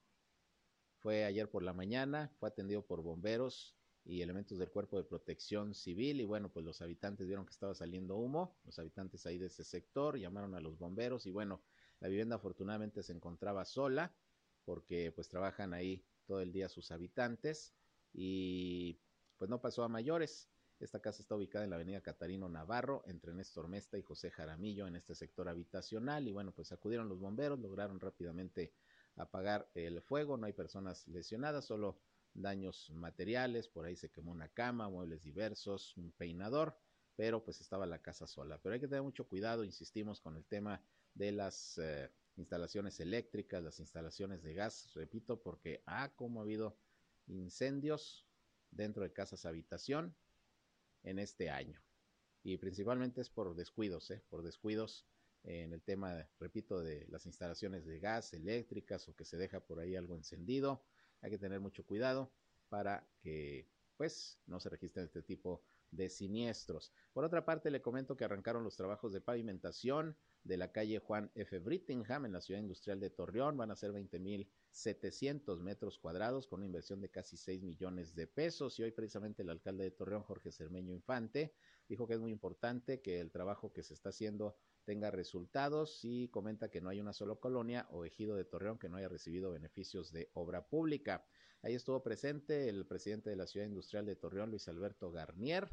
Fue 0.97 1.23
ayer 1.23 1.49
por 1.49 1.63
la 1.63 1.71
mañana, 1.71 2.33
fue 2.37 2.49
atendido 2.49 2.85
por 2.85 3.01
bomberos 3.01 3.77
y 4.05 4.21
elementos 4.21 4.57
del 4.57 4.69
cuerpo 4.69 4.97
de 4.97 5.03
protección 5.05 5.73
civil 5.73 6.19
y 6.19 6.25
bueno, 6.25 6.49
pues 6.49 6.65
los 6.65 6.81
habitantes 6.81 7.27
vieron 7.27 7.45
que 7.45 7.51
estaba 7.51 7.73
saliendo 7.73 8.17
humo, 8.17 8.57
los 8.65 8.77
habitantes 8.79 9.25
ahí 9.25 9.37
de 9.37 9.47
ese 9.47 9.63
sector 9.63 10.17
llamaron 10.17 10.55
a 10.55 10.59
los 10.59 10.77
bomberos 10.77 11.25
y 11.25 11.31
bueno, 11.31 11.61
la 11.99 12.09
vivienda 12.09 12.35
afortunadamente 12.35 13.01
se 13.01 13.13
encontraba 13.13 13.63
sola 13.65 14.13
porque 14.65 15.11
pues 15.11 15.29
trabajan 15.29 15.73
ahí 15.73 16.05
todo 16.25 16.41
el 16.41 16.51
día 16.51 16.69
sus 16.69 16.91
habitantes 16.91 17.73
y 18.13 18.99
pues 19.37 19.49
no 19.49 19.61
pasó 19.61 19.83
a 19.83 19.89
mayores. 19.89 20.49
Esta 20.79 20.99
casa 20.99 21.21
está 21.21 21.35
ubicada 21.35 21.63
en 21.63 21.69
la 21.69 21.77
avenida 21.77 22.01
Catarino 22.01 22.49
Navarro, 22.49 23.03
entre 23.07 23.33
Néstor 23.33 23.67
Mesta 23.67 23.97
y 23.97 24.01
José 24.01 24.31
Jaramillo, 24.31 24.87
en 24.87 24.95
este 24.95 25.15
sector 25.15 25.47
habitacional. 25.47 26.27
Y 26.27 26.31
bueno, 26.33 26.51
pues 26.51 26.71
acudieron 26.71 27.07
los 27.07 27.19
bomberos, 27.19 27.59
lograron 27.59 27.99
rápidamente 27.99 28.73
apagar 29.15 29.69
el 29.75 30.01
fuego. 30.01 30.35
No 30.37 30.45
hay 30.45 30.53
personas 30.53 31.07
lesionadas, 31.07 31.65
solo 31.65 31.99
daños 32.33 32.89
materiales. 32.91 33.67
Por 33.67 33.85
ahí 33.85 33.95
se 33.95 34.11
quemó 34.11 34.31
una 34.31 34.49
cama, 34.49 34.89
muebles 34.89 35.23
diversos, 35.23 35.95
un 35.97 36.11
peinador, 36.11 36.77
pero 37.15 37.43
pues 37.43 37.61
estaba 37.61 37.85
la 37.85 38.01
casa 38.01 38.27
sola. 38.27 38.59
Pero 38.61 38.73
hay 38.73 38.81
que 38.81 38.87
tener 38.87 39.03
mucho 39.03 39.27
cuidado, 39.27 39.63
insistimos, 39.63 40.19
con 40.19 40.35
el 40.35 40.45
tema 40.45 40.81
de 41.13 41.31
las 41.31 41.77
eh, 41.77 42.09
instalaciones 42.37 42.99
eléctricas, 42.99 43.63
las 43.63 43.79
instalaciones 43.79 44.43
de 44.43 44.53
gas, 44.53 44.91
repito, 44.93 45.41
porque 45.41 45.83
ah, 45.85 46.11
como 46.15 46.39
ha 46.39 46.43
habido 46.43 46.77
incendios 47.27 48.27
dentro 48.71 49.03
de 49.03 49.13
casas 49.13 49.45
habitación 49.45 50.15
en 51.03 51.19
este 51.19 51.49
año. 51.49 51.81
Y 52.43 52.57
principalmente 52.57 53.21
es 53.21 53.29
por 53.29 53.55
descuidos, 53.55 54.11
¿eh? 54.11 54.21
por 54.29 54.41
descuidos 54.43 55.05
en 55.43 55.73
el 55.73 55.81
tema, 55.81 56.27
repito, 56.39 56.81
de 56.81 57.05
las 57.09 57.25
instalaciones 57.25 57.85
de 57.85 57.99
gas, 57.99 58.33
eléctricas 58.33 59.07
o 59.07 59.15
que 59.15 59.25
se 59.25 59.37
deja 59.37 59.59
por 59.59 59.79
ahí 59.79 59.95
algo 59.95 60.15
encendido. 60.15 60.83
Hay 61.23 61.31
que 61.31 61.39
tener 61.39 61.59
mucho 61.59 61.83
cuidado 61.85 62.31
para 62.69 63.07
que 63.21 63.67
pues 63.97 64.37
no 64.45 64.59
se 64.59 64.69
registren 64.69 65.05
este 65.05 65.21
tipo 65.21 65.63
de 65.89 66.09
siniestros. 66.09 66.91
Por 67.13 67.23
otra 67.23 67.45
parte, 67.45 67.71
le 67.71 67.81
comento 67.81 68.17
que 68.17 68.25
arrancaron 68.25 68.63
los 68.63 68.75
trabajos 68.75 69.13
de 69.13 69.21
pavimentación 69.21 70.17
de 70.43 70.57
la 70.57 70.71
calle 70.71 70.99
Juan 70.99 71.31
F. 71.35 71.59
Brittingham 71.59 72.25
en 72.25 72.33
la 72.33 72.41
ciudad 72.41 72.59
industrial 72.59 72.99
de 72.99 73.09
Torreón. 73.09 73.55
Van 73.55 73.71
a 73.71 73.75
ser 73.75 73.93
20.700 73.93 75.61
metros 75.61 75.97
cuadrados 75.99 76.47
con 76.47 76.59
una 76.59 76.65
inversión 76.65 76.99
de 76.99 77.09
casi 77.09 77.37
6 77.37 77.61
millones 77.63 78.15
de 78.15 78.27
pesos. 78.27 78.77
Y 78.79 78.83
hoy 78.83 78.91
precisamente 78.91 79.43
el 79.43 79.49
alcalde 79.49 79.85
de 79.85 79.91
Torreón, 79.91 80.23
Jorge 80.23 80.51
Cermeño 80.51 80.93
Infante, 80.93 81.53
dijo 81.87 82.07
que 82.07 82.15
es 82.15 82.19
muy 82.19 82.31
importante 82.31 83.01
que 83.01 83.21
el 83.21 83.31
trabajo 83.31 83.71
que 83.71 83.83
se 83.83 83.93
está 83.93 84.09
haciendo 84.09 84.57
tenga 84.85 85.11
resultados 85.11 85.99
y 86.03 86.27
comenta 86.29 86.69
que 86.69 86.81
no 86.81 86.89
hay 86.89 86.99
una 86.99 87.13
sola 87.13 87.35
colonia 87.35 87.87
o 87.91 88.05
ejido 88.05 88.35
de 88.35 88.45
Torreón 88.45 88.77
que 88.77 88.89
no 88.89 88.97
haya 88.97 89.09
recibido 89.09 89.51
beneficios 89.51 90.11
de 90.11 90.29
obra 90.33 90.67
pública. 90.67 91.25
Ahí 91.61 91.75
estuvo 91.75 92.03
presente 92.03 92.67
el 92.69 92.85
presidente 92.85 93.29
de 93.29 93.35
la 93.35 93.47
ciudad 93.47 93.65
industrial 93.65 94.05
de 94.05 94.15
Torreón, 94.15 94.49
Luis 94.49 94.67
Alberto 94.67 95.11
Garnier, 95.11 95.69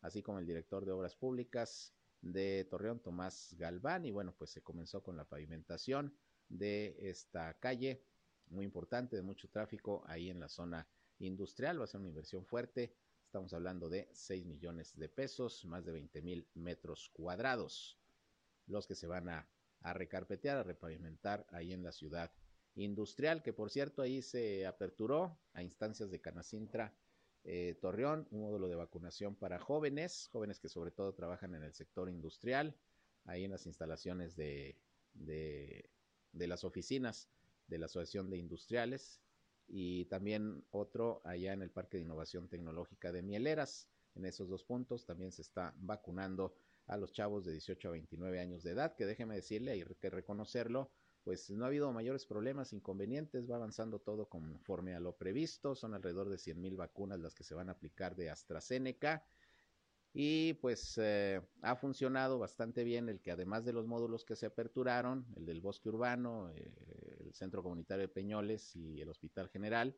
así 0.00 0.22
como 0.22 0.38
el 0.38 0.46
director 0.46 0.84
de 0.84 0.92
obras 0.92 1.16
públicas, 1.16 1.94
de 2.22 2.66
Torreón, 2.70 3.00
Tomás 3.00 3.54
Galván, 3.58 4.06
y 4.06 4.10
bueno, 4.10 4.34
pues 4.36 4.50
se 4.50 4.62
comenzó 4.62 5.02
con 5.02 5.16
la 5.16 5.26
pavimentación 5.26 6.16
de 6.48 6.96
esta 7.00 7.58
calle, 7.58 8.02
muy 8.46 8.64
importante, 8.64 9.16
de 9.16 9.22
mucho 9.22 9.48
tráfico 9.50 10.02
ahí 10.06 10.30
en 10.30 10.40
la 10.40 10.48
zona 10.48 10.88
industrial, 11.18 11.80
va 11.80 11.84
a 11.84 11.86
ser 11.86 12.00
una 12.00 12.08
inversión 12.08 12.46
fuerte, 12.46 12.96
estamos 13.26 13.52
hablando 13.52 13.88
de 13.88 14.08
6 14.12 14.46
millones 14.46 14.96
de 14.96 15.08
pesos, 15.08 15.64
más 15.66 15.84
de 15.84 15.92
20 15.92 16.22
mil 16.22 16.48
metros 16.54 17.10
cuadrados, 17.12 17.98
los 18.66 18.86
que 18.86 18.94
se 18.94 19.06
van 19.06 19.28
a, 19.28 19.48
recarpetear, 19.82 20.56
a 20.56 20.62
repavimentar 20.62 21.46
ahí 21.50 21.72
en 21.72 21.82
la 21.82 21.92
ciudad 21.92 22.32
industrial, 22.74 23.42
que 23.42 23.52
por 23.52 23.70
cierto 23.70 24.02
ahí 24.02 24.22
se 24.22 24.66
aperturó 24.66 25.38
a 25.52 25.62
instancias 25.62 26.10
de 26.10 26.20
Canacintra 26.20 26.96
eh, 27.44 27.76
Torreón, 27.80 28.26
un 28.30 28.40
módulo 28.40 28.68
de 28.68 28.74
vacunación 28.74 29.36
para 29.36 29.58
jóvenes, 29.58 30.28
jóvenes 30.32 30.58
que 30.58 30.70
sobre 30.70 30.90
todo 30.90 31.12
trabajan 31.14 31.54
en 31.54 31.62
el 31.62 31.74
sector 31.74 32.08
industrial, 32.08 32.74
ahí 33.26 33.44
en 33.44 33.50
las 33.50 33.66
instalaciones 33.66 34.34
de, 34.34 34.78
de, 35.12 35.90
las 36.32 36.64
oficinas 36.64 37.28
de 37.68 37.78
la 37.78 37.86
Asociación 37.86 38.30
de 38.30 38.38
Industriales 38.38 39.20
y 39.66 40.06
también 40.06 40.64
otro 40.70 41.22
allá 41.24 41.52
en 41.52 41.62
el 41.62 41.70
Parque 41.70 41.96
de 41.96 42.04
Innovación 42.04 42.48
Tecnológica 42.48 43.12
de 43.12 43.22
Mieleras. 43.22 43.88
En 44.14 44.24
esos 44.24 44.48
dos 44.48 44.64
puntos 44.64 45.06
también 45.06 45.32
se 45.32 45.42
está 45.42 45.74
vacunando 45.78 46.54
a 46.86 46.96
los 46.96 47.12
chavos 47.12 47.44
de 47.44 47.52
18 47.52 47.88
a 47.88 47.92
29 47.92 48.40
años 48.40 48.62
de 48.62 48.72
edad, 48.72 48.94
que 48.94 49.06
déjeme 49.06 49.34
decirle, 49.34 49.72
hay 49.72 49.84
que 50.00 50.10
reconocerlo, 50.10 50.90
pues 51.22 51.50
no 51.50 51.64
ha 51.64 51.68
habido 51.68 51.90
mayores 51.92 52.26
problemas, 52.26 52.72
inconvenientes, 52.72 53.50
va 53.50 53.56
avanzando 53.56 53.98
todo 53.98 54.28
conforme 54.28 54.94
a 54.94 55.00
lo 55.00 55.16
previsto, 55.16 55.74
son 55.74 55.94
alrededor 55.94 56.28
de 56.28 56.38
100 56.38 56.60
mil 56.60 56.76
vacunas 56.76 57.20
las 57.20 57.34
que 57.34 57.44
se 57.44 57.54
van 57.54 57.68
a 57.68 57.72
aplicar 57.72 58.14
de 58.14 58.30
AstraZeneca 58.30 59.24
y 60.16 60.54
pues 60.54 60.96
eh, 61.02 61.40
ha 61.62 61.74
funcionado 61.74 62.38
bastante 62.38 62.84
bien 62.84 63.08
el 63.08 63.20
que 63.20 63.32
además 63.32 63.64
de 63.64 63.72
los 63.72 63.88
módulos 63.88 64.24
que 64.24 64.36
se 64.36 64.46
aperturaron, 64.46 65.26
el 65.34 65.44
del 65.44 65.60
bosque 65.60 65.88
urbano, 65.88 66.50
eh, 66.54 66.72
el 67.18 67.34
centro 67.34 67.64
comunitario 67.64 68.02
de 68.02 68.14
Peñoles 68.14 68.76
y 68.76 69.00
el 69.00 69.08
hospital 69.08 69.48
general, 69.48 69.96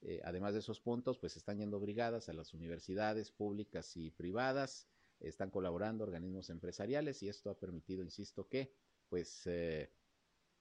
eh, 0.00 0.20
además 0.24 0.54
de 0.54 0.58
esos 0.58 0.80
puntos, 0.80 1.16
pues 1.18 1.36
están 1.36 1.58
yendo 1.58 1.78
brigadas 1.78 2.28
a 2.28 2.32
las 2.32 2.54
universidades 2.54 3.30
públicas 3.30 3.96
y 3.96 4.10
privadas, 4.10 4.88
están 5.28 5.50
colaborando 5.50 6.04
organismos 6.04 6.50
empresariales 6.50 7.22
y 7.22 7.28
esto 7.28 7.50
ha 7.50 7.58
permitido, 7.58 8.02
insisto, 8.02 8.48
que 8.48 8.72
pues 9.08 9.42
eh, 9.46 9.90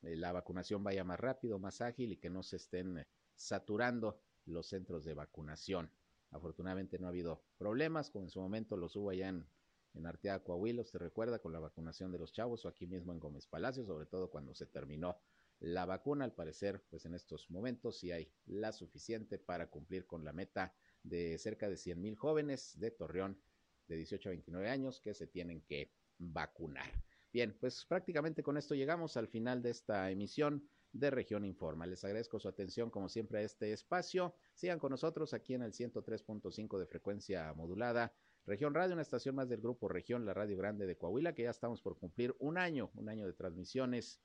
la 0.01 0.31
vacunación 0.31 0.83
vaya 0.83 1.03
más 1.03 1.19
rápido, 1.19 1.59
más 1.59 1.81
ágil 1.81 2.13
y 2.13 2.17
que 2.17 2.29
no 2.29 2.43
se 2.43 2.57
estén 2.57 2.99
eh, 2.99 3.07
saturando 3.35 4.21
los 4.45 4.67
centros 4.67 5.03
de 5.05 5.13
vacunación. 5.13 5.91
Afortunadamente 6.31 6.99
no 6.99 7.07
ha 7.07 7.09
habido 7.09 7.43
problemas, 7.57 8.09
como 8.09 8.25
en 8.25 8.29
su 8.29 8.39
momento 8.39 8.77
los 8.77 8.95
hubo 8.95 9.09
allá 9.09 9.29
en, 9.29 9.47
en 9.93 10.05
Arteaga, 10.05 10.43
Coahuila, 10.43 10.81
usted 10.81 10.99
recuerda, 10.99 11.39
con 11.39 11.51
la 11.51 11.59
vacunación 11.59 12.11
de 12.11 12.19
los 12.19 12.31
chavos 12.31 12.65
o 12.65 12.69
aquí 12.69 12.87
mismo 12.87 13.11
en 13.11 13.19
Gómez 13.19 13.47
Palacio, 13.47 13.85
sobre 13.85 14.05
todo 14.05 14.29
cuando 14.29 14.53
se 14.53 14.65
terminó 14.65 15.17
la 15.59 15.85
vacuna. 15.85 16.25
Al 16.25 16.33
parecer, 16.33 16.83
pues 16.89 17.05
en 17.05 17.13
estos 17.13 17.49
momentos 17.49 17.99
sí 17.99 18.11
hay 18.11 18.31
la 18.45 18.71
suficiente 18.71 19.37
para 19.37 19.69
cumplir 19.69 20.05
con 20.05 20.23
la 20.23 20.33
meta 20.33 20.73
de 21.03 21.37
cerca 21.37 21.69
de 21.69 21.77
100 21.77 22.01
mil 22.01 22.15
jóvenes 22.15 22.79
de 22.79 22.91
Torreón 22.91 23.37
de 23.91 23.97
18 23.97 24.29
a 24.29 24.31
29 24.31 24.69
años 24.69 24.99
que 25.01 25.13
se 25.13 25.27
tienen 25.27 25.61
que 25.61 25.91
vacunar. 26.17 26.91
Bien, 27.33 27.55
pues 27.59 27.85
prácticamente 27.85 28.43
con 28.43 28.57
esto 28.57 28.75
llegamos 28.75 29.15
al 29.17 29.27
final 29.27 29.61
de 29.61 29.69
esta 29.69 30.11
emisión 30.11 30.67
de 30.91 31.09
Región 31.09 31.45
Informa. 31.45 31.85
Les 31.85 32.03
agradezco 32.03 32.39
su 32.39 32.47
atención 32.47 32.89
como 32.89 33.07
siempre 33.07 33.39
a 33.39 33.41
este 33.41 33.71
espacio. 33.71 34.35
Sigan 34.53 34.79
con 34.79 34.91
nosotros 34.91 35.33
aquí 35.33 35.53
en 35.53 35.61
el 35.61 35.71
103.5 35.71 36.77
de 36.77 36.85
frecuencia 36.85 37.53
modulada. 37.53 38.13
Región 38.45 38.73
Radio, 38.73 38.93
una 38.93 39.01
estación 39.01 39.35
más 39.35 39.47
del 39.47 39.61
grupo 39.61 39.87
Región, 39.87 40.25
la 40.25 40.33
Radio 40.33 40.57
Grande 40.57 40.85
de 40.85 40.97
Coahuila, 40.97 41.33
que 41.33 41.43
ya 41.43 41.51
estamos 41.51 41.81
por 41.81 41.97
cumplir 41.97 42.35
un 42.39 42.57
año, 42.57 42.91
un 42.95 43.07
año 43.07 43.25
de 43.25 43.33
transmisiones 43.33 44.19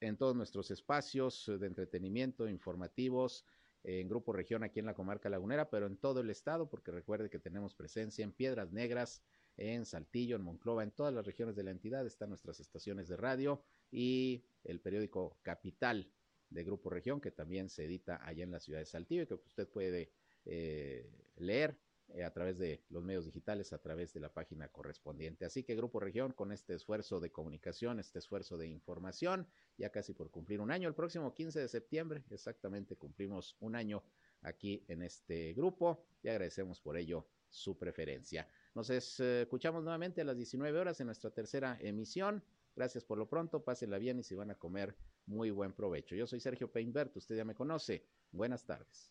en 0.00 0.16
todos 0.16 0.36
nuestros 0.36 0.70
espacios 0.70 1.50
de 1.58 1.66
entretenimiento, 1.66 2.48
informativos, 2.48 3.44
en 3.84 4.08
Grupo 4.08 4.32
Región 4.32 4.64
aquí 4.64 4.80
en 4.80 4.86
la 4.86 4.94
comarca 4.94 5.28
lagunera, 5.28 5.70
pero 5.70 5.86
en 5.86 5.96
todo 5.96 6.20
el 6.20 6.30
estado, 6.30 6.68
porque 6.68 6.90
recuerde 6.90 7.30
que 7.30 7.38
tenemos 7.38 7.74
presencia 7.74 8.24
en 8.24 8.32
Piedras 8.32 8.72
Negras, 8.72 9.22
en 9.56 9.86
Saltillo, 9.86 10.36
en 10.36 10.42
Monclova, 10.42 10.82
en 10.82 10.90
todas 10.90 11.14
las 11.14 11.24
regiones 11.24 11.56
de 11.56 11.62
la 11.62 11.70
entidad 11.70 12.06
están 12.06 12.28
nuestras 12.28 12.60
estaciones 12.60 13.08
de 13.08 13.16
radio 13.16 13.62
y 13.90 14.44
el 14.64 14.80
periódico 14.80 15.38
Capital 15.42 16.10
de 16.50 16.64
Grupo 16.64 16.90
Región, 16.90 17.20
que 17.20 17.30
también 17.30 17.68
se 17.68 17.84
edita 17.84 18.20
allá 18.24 18.44
en 18.44 18.50
la 18.50 18.60
ciudad 18.60 18.80
de 18.80 18.86
Saltillo 18.86 19.22
y 19.22 19.26
que 19.26 19.34
usted 19.34 19.68
puede 19.68 20.10
eh, 20.44 21.10
leer 21.36 21.78
eh, 22.14 22.24
a 22.24 22.32
través 22.32 22.58
de 22.58 22.84
los 22.88 23.02
medios 23.02 23.24
digitales, 23.24 23.72
a 23.72 23.78
través 23.78 24.12
de 24.12 24.20
la 24.20 24.32
página 24.32 24.68
correspondiente. 24.68 25.44
Así 25.44 25.64
que 25.64 25.74
Grupo 25.74 26.00
Región, 26.00 26.32
con 26.32 26.52
este 26.52 26.74
esfuerzo 26.74 27.20
de 27.20 27.30
comunicación, 27.30 27.98
este 27.98 28.18
esfuerzo 28.18 28.56
de 28.56 28.68
información, 28.68 29.48
ya 29.76 29.90
casi 29.90 30.14
por 30.14 30.30
cumplir 30.30 30.60
un 30.60 30.70
año, 30.70 30.88
el 30.88 30.94
próximo 30.94 31.34
15 31.34 31.60
de 31.60 31.68
septiembre, 31.68 32.24
exactamente 32.30 32.96
cumplimos 32.96 33.56
un 33.60 33.74
año 33.74 34.04
aquí 34.42 34.84
en 34.88 35.02
este 35.02 35.52
grupo 35.54 36.06
y 36.22 36.28
agradecemos 36.28 36.80
por 36.80 36.96
ello 36.96 37.26
su 37.48 37.76
preferencia. 37.76 38.48
Nos 38.74 38.90
escuchamos 38.90 39.82
nuevamente 39.82 40.20
a 40.20 40.24
las 40.24 40.36
19 40.36 40.78
horas 40.78 41.00
en 41.00 41.06
nuestra 41.06 41.30
tercera 41.30 41.78
emisión. 41.80 42.42
Gracias 42.74 43.04
por 43.04 43.18
lo 43.18 43.28
pronto, 43.28 43.64
pásenla 43.64 43.98
bien 43.98 44.18
y 44.18 44.22
si 44.22 44.34
van 44.34 44.50
a 44.50 44.54
comer, 44.54 44.94
muy 45.26 45.50
buen 45.50 45.72
provecho. 45.72 46.14
Yo 46.14 46.26
soy 46.26 46.40
Sergio 46.40 46.70
Peinbert, 46.70 47.16
usted 47.16 47.36
ya 47.36 47.44
me 47.44 47.54
conoce. 47.54 48.06
Buenas 48.30 48.64
tardes. 48.64 49.10